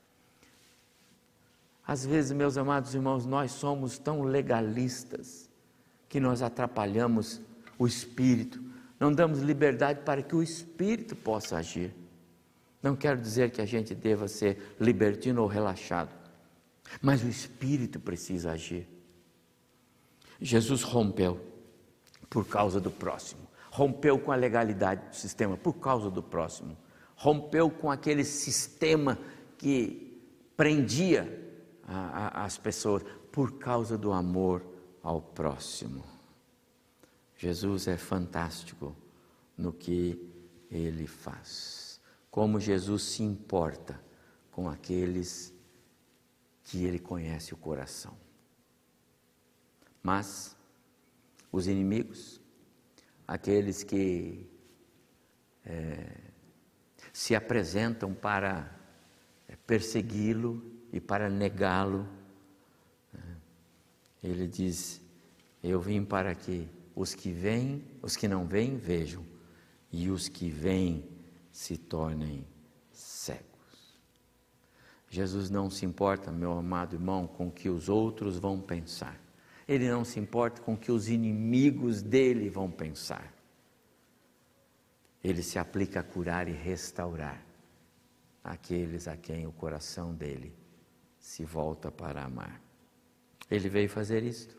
[1.85, 5.49] Às vezes, meus amados irmãos, nós somos tão legalistas
[6.07, 7.41] que nós atrapalhamos
[7.79, 8.63] o espírito,
[8.99, 11.91] não damos liberdade para que o espírito possa agir.
[12.79, 16.11] Não quero dizer que a gente deva ser libertino ou relaxado,
[17.01, 18.87] mas o espírito precisa agir.
[20.39, 21.48] Jesus rompeu
[22.29, 23.47] por causa do próximo.
[23.71, 26.77] Rompeu com a legalidade do sistema por causa do próximo.
[27.15, 29.17] Rompeu com aquele sistema
[29.57, 30.21] que
[30.55, 31.49] prendia
[31.83, 34.63] a, a, as pessoas por causa do amor
[35.01, 36.03] ao próximo.
[37.37, 38.95] Jesus é fantástico
[39.57, 40.29] no que
[40.69, 42.01] ele faz.
[42.29, 43.99] Como Jesus se importa
[44.51, 45.53] com aqueles
[46.63, 48.15] que ele conhece o coração.
[50.03, 50.55] Mas
[51.51, 52.41] os inimigos,
[53.27, 54.49] aqueles que
[55.65, 56.29] é,
[57.13, 58.75] se apresentam para
[59.47, 62.07] é, persegui-lo e para negá-lo.
[63.13, 63.37] Né?
[64.23, 65.01] Ele diz:
[65.63, 69.25] Eu vim para que os que vêm, os que não vêm, vejam,
[69.91, 71.07] e os que vêm
[71.51, 72.45] se tornem
[72.91, 73.45] cegos.
[75.09, 79.19] Jesus não se importa, meu amado irmão, com o que os outros vão pensar.
[79.69, 83.31] Ele não se importa com o que os inimigos dele vão pensar.
[85.23, 87.45] Ele se aplica a curar e restaurar
[88.43, 90.51] aqueles a quem o coração dele
[91.19, 92.59] se volta para amar.
[93.47, 94.57] Ele veio fazer isto.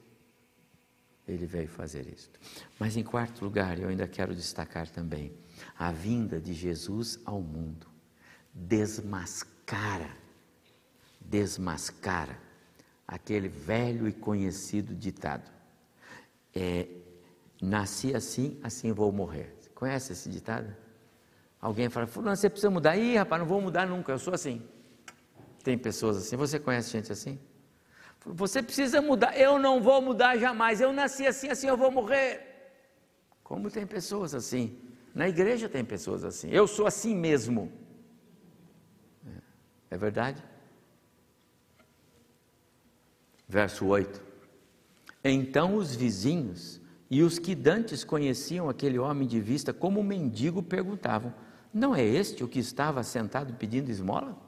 [1.26, 2.38] Ele veio fazer isto.
[2.78, 5.34] Mas em quarto lugar, eu ainda quero destacar também
[5.76, 7.88] a vinda de Jesus ao mundo.
[8.54, 10.16] Desmascara,
[11.20, 12.49] desmascara
[13.10, 15.50] aquele velho e conhecido ditado:
[16.54, 16.86] é,
[17.60, 19.54] Nasci assim, assim vou morrer.
[19.74, 20.74] Conhece esse ditado?
[21.60, 22.96] Alguém fala, fulano, você precisa mudar.
[22.96, 24.62] Ih, rapaz, não vou mudar nunca, eu sou assim.
[25.62, 27.38] Tem pessoas assim, você conhece gente assim?
[28.24, 32.46] Você precisa mudar, eu não vou mudar jamais, eu nasci assim, assim eu vou morrer.
[33.42, 34.78] Como tem pessoas assim?
[35.14, 37.70] Na igreja tem pessoas assim, eu sou assim mesmo.
[39.26, 40.42] É, é verdade?
[43.50, 44.22] Verso 8:
[45.24, 46.80] Então os vizinhos
[47.10, 51.34] e os que dantes conheciam aquele homem de vista como mendigo perguntavam:
[51.74, 54.38] Não é este o que estava sentado pedindo esmola?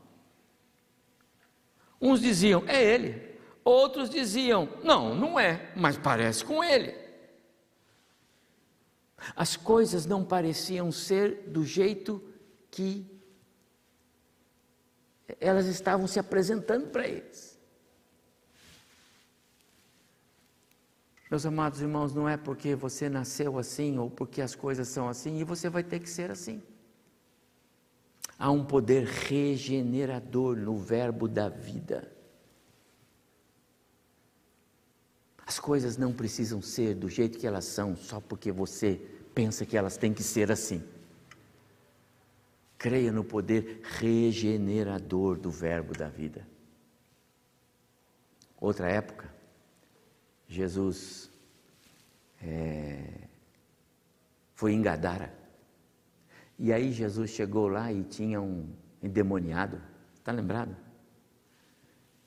[2.01, 3.37] Uns diziam: É ele.
[3.65, 6.95] Outros diziam: Não, não é, mas parece com ele.
[9.35, 12.23] As coisas não pareciam ser do jeito
[12.71, 13.05] que
[15.41, 17.52] elas estavam se apresentando para eles.
[21.33, 25.39] Meus amados irmãos, não é porque você nasceu assim ou porque as coisas são assim
[25.39, 26.63] e você vai ter que ser assim.
[28.39, 32.13] Há um poder regenerador no verbo da vida.
[35.47, 39.01] As coisas não precisam ser do jeito que elas são só porque você
[39.35, 40.85] pensa que elas têm que ser assim.
[42.77, 46.47] Creia no poder regenerador do verbo da vida.
[48.61, 49.32] Outra época,
[50.53, 51.31] Jesus
[52.43, 53.27] é,
[54.55, 55.33] foi em Gadara.
[56.59, 58.69] E aí Jesus chegou lá e tinha um
[59.03, 59.81] endemoniado,
[60.15, 60.77] está lembrado?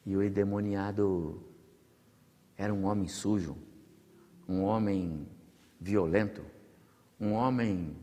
[0.04, 1.40] E o endemoniado
[2.58, 3.56] era um homem sujo,
[4.50, 5.28] um homem
[5.80, 6.44] violento,
[7.20, 7.96] um homem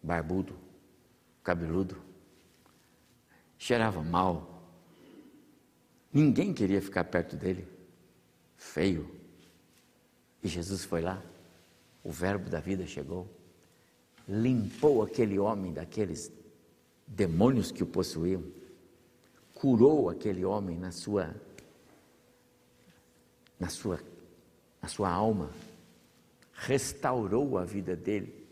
[0.00, 0.56] barbudo,
[1.42, 2.00] cabeludo,
[3.58, 4.62] cheirava mal.
[6.12, 7.66] Ninguém queria ficar perto dele,
[8.56, 9.17] feio.
[10.42, 11.22] E Jesus foi lá,
[12.04, 13.28] o Verbo da vida chegou.
[14.28, 16.30] Limpou aquele homem daqueles
[17.06, 18.44] demônios que o possuíam,
[19.54, 21.34] curou aquele homem na sua
[23.58, 23.98] na sua
[24.80, 25.50] na sua alma,
[26.52, 28.46] restaurou a vida dele.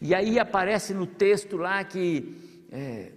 [0.00, 2.36] E aí aparece no texto lá que
[2.70, 3.12] é,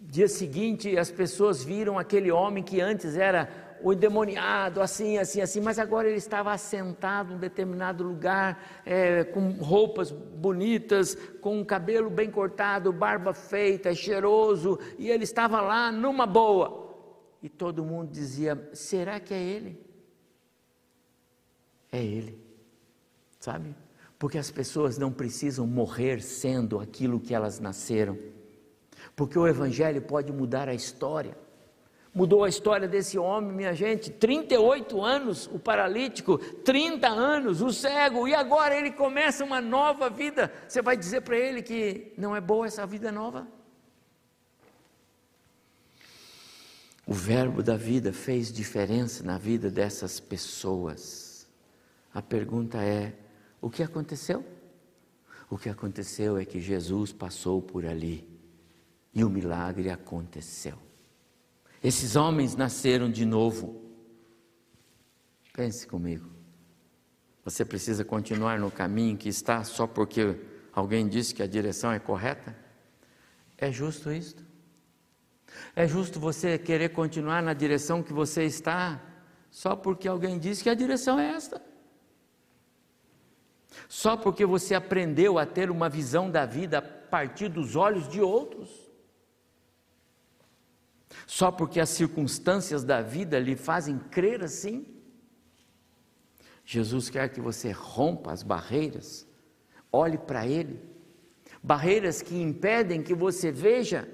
[0.00, 5.60] dia seguinte as pessoas viram aquele homem que antes era o endemoniado, assim, assim, assim,
[5.60, 11.64] mas agora ele estava assentado em um determinado lugar, é, com roupas bonitas, com um
[11.64, 16.96] cabelo bem cortado, barba feita, cheiroso, e ele estava lá numa boa.
[17.42, 19.78] E todo mundo dizia: será que é ele?
[21.92, 22.42] É ele,
[23.38, 23.76] sabe?
[24.18, 28.16] Porque as pessoas não precisam morrer sendo aquilo que elas nasceram,
[29.14, 31.43] porque o Evangelho pode mudar a história
[32.14, 34.10] mudou a história desse homem, minha gente.
[34.10, 40.52] 38 anos o paralítico, 30 anos o cego, e agora ele começa uma nova vida.
[40.68, 43.46] Você vai dizer para ele que não é boa essa vida nova?
[47.06, 51.46] O verbo da vida fez diferença na vida dessas pessoas.
[52.14, 53.12] A pergunta é:
[53.60, 54.44] o que aconteceu?
[55.50, 58.26] O que aconteceu é que Jesus passou por ali
[59.12, 60.78] e o milagre aconteceu.
[61.84, 63.78] Esses homens nasceram de novo.
[65.52, 66.30] Pense comigo.
[67.44, 70.40] Você precisa continuar no caminho que está só porque
[70.72, 72.56] alguém disse que a direção é correta?
[73.58, 74.42] É justo isto?
[75.76, 78.98] É justo você querer continuar na direção que você está
[79.50, 81.60] só porque alguém disse que a direção é esta?
[83.90, 88.22] Só porque você aprendeu a ter uma visão da vida a partir dos olhos de
[88.22, 88.83] outros?
[91.26, 94.86] Só porque as circunstâncias da vida lhe fazem crer assim?
[96.64, 99.26] Jesus quer que você rompa as barreiras,
[99.92, 100.80] olhe para Ele,
[101.62, 104.08] barreiras que impedem que você veja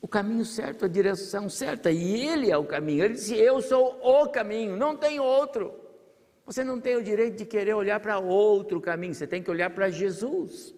[0.00, 3.04] o caminho certo, a direção certa, e Ele é o caminho.
[3.04, 5.74] Ele disse: Eu sou o caminho, não tem outro.
[6.44, 9.70] Você não tem o direito de querer olhar para outro caminho, você tem que olhar
[9.70, 10.74] para Jesus.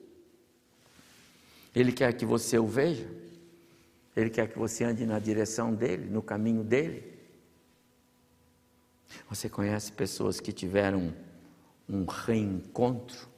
[1.75, 3.22] Ele quer que você o veja.
[4.15, 7.19] Ele quer que você ande na direção dele, no caminho dele.
[9.29, 11.15] Você conhece pessoas que tiveram
[11.89, 13.29] um reencontro,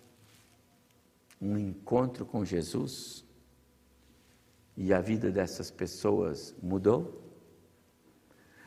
[1.41, 3.25] um encontro com Jesus,
[4.77, 7.23] e a vida dessas pessoas mudou?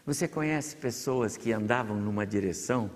[0.05, 2.89] Você conhece pessoas que andavam numa direção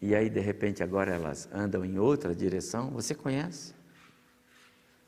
[0.00, 2.90] e aí de repente agora elas andam em outra direção?
[2.90, 3.74] Você conhece?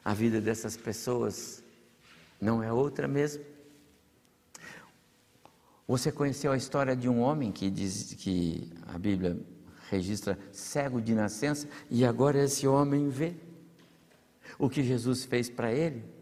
[0.04, 1.64] A vida dessas pessoas
[2.40, 3.44] não é outra mesmo.
[5.88, 9.38] Você conheceu a história de um homem que diz que a Bíblia
[9.88, 13.34] registra cego de nascença e agora esse homem vê.
[14.58, 16.16] O que Jesus fez para ele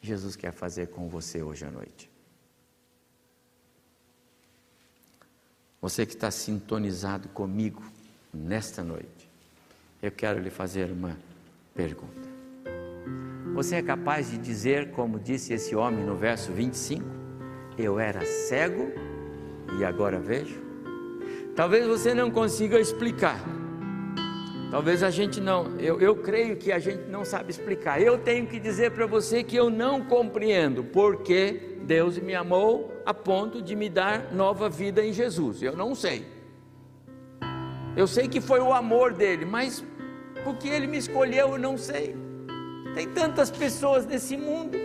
[0.00, 2.10] Jesus quer fazer com você hoje à noite.
[5.80, 7.82] Você que está sintonizado comigo
[8.32, 9.28] nesta noite,
[10.02, 11.18] eu quero lhe fazer uma
[11.74, 12.29] pergunta.
[13.54, 17.04] Você é capaz de dizer, como disse esse homem no verso 25,
[17.76, 18.92] eu era cego
[19.78, 20.62] e agora vejo?
[21.56, 23.40] Talvez você não consiga explicar.
[24.70, 28.00] Talvez a gente não, eu, eu creio que a gente não sabe explicar.
[28.00, 33.12] Eu tenho que dizer para você que eu não compreendo porque Deus me amou a
[33.12, 35.60] ponto de me dar nova vida em Jesus.
[35.60, 36.24] Eu não sei.
[37.96, 39.84] Eu sei que foi o amor dele, mas
[40.44, 42.29] porque ele me escolheu, eu não sei.
[42.94, 44.76] Tem tantas pessoas nesse mundo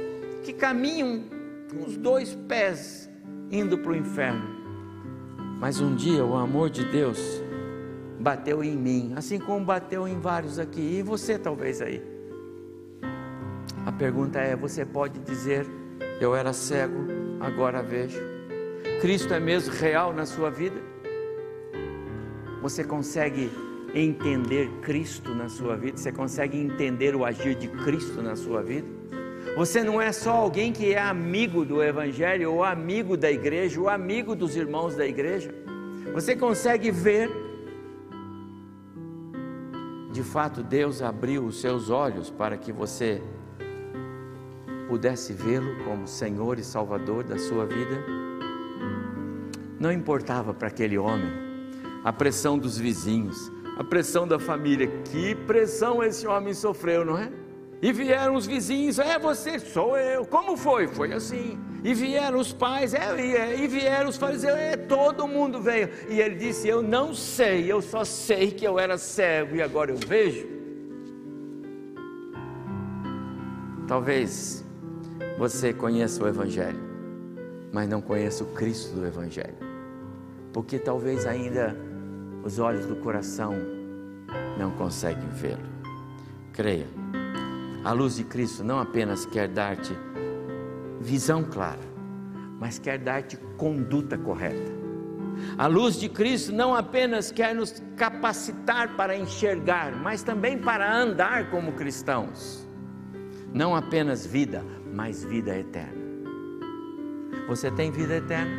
[0.44, 1.24] que caminham
[1.72, 3.10] com os dois pés
[3.52, 4.56] indo para o inferno.
[5.60, 7.20] Mas um dia o amor de Deus
[8.20, 12.02] bateu em mim, assim como bateu em vários aqui, e você talvez aí.
[13.86, 15.66] A pergunta é: você pode dizer,
[16.20, 17.06] eu era cego,
[17.40, 18.20] agora vejo?
[19.02, 20.82] Cristo é mesmo real na sua vida?
[22.62, 23.52] Você consegue
[23.96, 25.98] entender Cristo na sua vida?
[25.98, 28.88] Você consegue entender o agir de Cristo na sua vida?
[29.56, 33.88] Você não é só alguém que é amigo do Evangelho, ou amigo da igreja, ou
[33.88, 35.54] amigo dos irmãos da igreja.
[36.14, 37.32] Você consegue ver.
[40.12, 43.22] De fato, Deus abriu os seus olhos para que você
[44.88, 48.04] pudesse vê-lo como Senhor e Salvador da sua vida.
[49.80, 51.32] Não importava para aquele homem
[52.04, 54.88] a pressão dos vizinhos, a pressão da família.
[55.12, 57.32] Que pressão esse homem sofreu, não é?
[57.82, 60.26] E vieram os vizinhos, é você, sou eu.
[60.26, 60.88] Como foi?
[60.88, 61.60] Foi assim.
[61.84, 65.90] E vieram os pais, é, é, e vieram os fariseus, é, todo mundo veio.
[66.10, 69.92] E ele disse: Eu não sei, eu só sei que eu era cego e agora
[69.92, 70.48] eu vejo.
[73.88, 74.66] Talvez
[75.38, 76.80] você conheça o Evangelho,
[77.72, 79.58] mas não conheça o Cristo do Evangelho,
[80.52, 81.78] porque talvez ainda
[82.46, 83.56] os olhos do coração
[84.56, 85.66] não conseguem vê-lo.
[86.54, 86.86] Creia,
[87.84, 89.98] a luz de Cristo não apenas quer dar-te
[91.02, 91.82] visão clara,
[92.60, 94.72] mas quer dar-te conduta correta.
[95.58, 101.50] A luz de Cristo não apenas quer nos capacitar para enxergar, mas também para andar
[101.50, 102.66] como cristãos.
[103.52, 106.06] Não apenas vida, mas vida eterna.
[107.48, 108.52] Você tem vida eterna?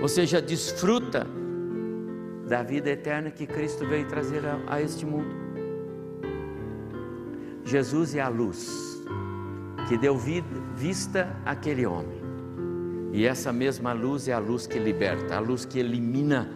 [0.00, 1.26] Você já desfruta
[2.48, 5.28] da vida eterna que Cristo veio trazer a, a este mundo.
[7.64, 8.98] Jesus é a luz
[9.88, 12.18] que deu vida, vista àquele homem.
[13.12, 16.50] E essa mesma luz é a luz que liberta, a luz que elimina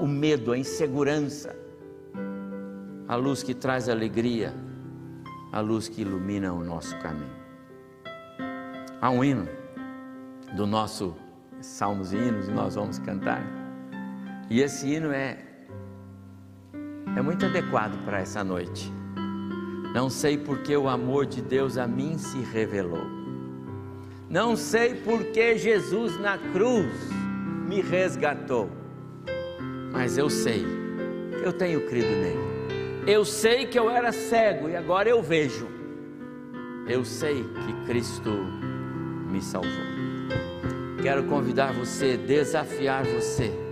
[0.00, 1.54] o medo, a insegurança,
[3.06, 4.52] a luz que traz alegria,
[5.52, 7.36] a luz que ilumina o nosso caminho.
[9.00, 9.48] Há um hino
[10.56, 11.14] do nosso
[11.60, 13.65] Salmos e Hinos e nós vamos cantar.
[14.48, 15.38] E esse hino é,
[17.16, 18.92] é muito adequado para essa noite.
[19.92, 23.04] Não sei porque o amor de Deus a mim se revelou.
[24.30, 26.92] Não sei porque Jesus na cruz
[27.66, 28.70] me resgatou.
[29.92, 30.64] Mas eu sei,
[31.42, 32.46] eu tenho crido nele.
[33.06, 35.68] Eu sei que eu era cego e agora eu vejo.
[36.88, 38.30] Eu sei que Cristo
[39.28, 39.70] me salvou.
[41.02, 43.65] Quero convidar você, desafiar você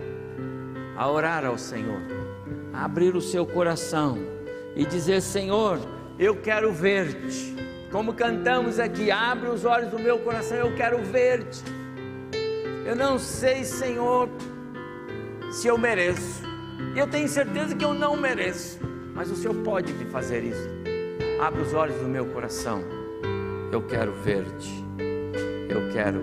[0.95, 2.01] a orar ao Senhor,
[2.73, 4.17] a abrir o seu coração
[4.75, 5.79] e dizer: Senhor,
[6.17, 7.55] eu quero ver-te.
[7.91, 11.63] Como cantamos aqui, abre os olhos do meu coração, eu quero ver-te.
[12.85, 14.29] Eu não sei, Senhor,
[15.51, 16.43] se eu mereço.
[16.95, 18.79] Eu tenho certeza que eu não mereço,
[19.13, 20.69] mas o Senhor pode me fazer isso.
[21.41, 22.83] Abre os olhos do meu coração.
[23.71, 24.83] Eu quero ver-te.
[25.69, 26.21] Eu quero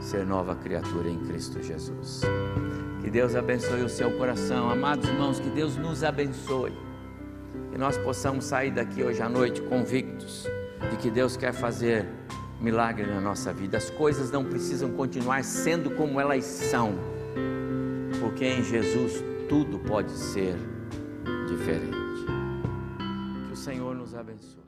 [0.00, 2.22] ser nova criatura em Cristo Jesus.
[3.02, 4.70] Que Deus abençoe o seu coração.
[4.70, 6.72] Amados irmãos, que Deus nos abençoe.
[7.72, 10.46] Que nós possamos sair daqui hoje à noite convictos
[10.88, 12.06] de que Deus quer fazer
[12.60, 13.76] milagre na nossa vida.
[13.76, 16.94] As coisas não precisam continuar sendo como elas são,
[18.20, 20.56] porque em Jesus tudo pode ser
[21.48, 21.98] diferente.
[23.48, 24.61] Que o Senhor nos abençoe.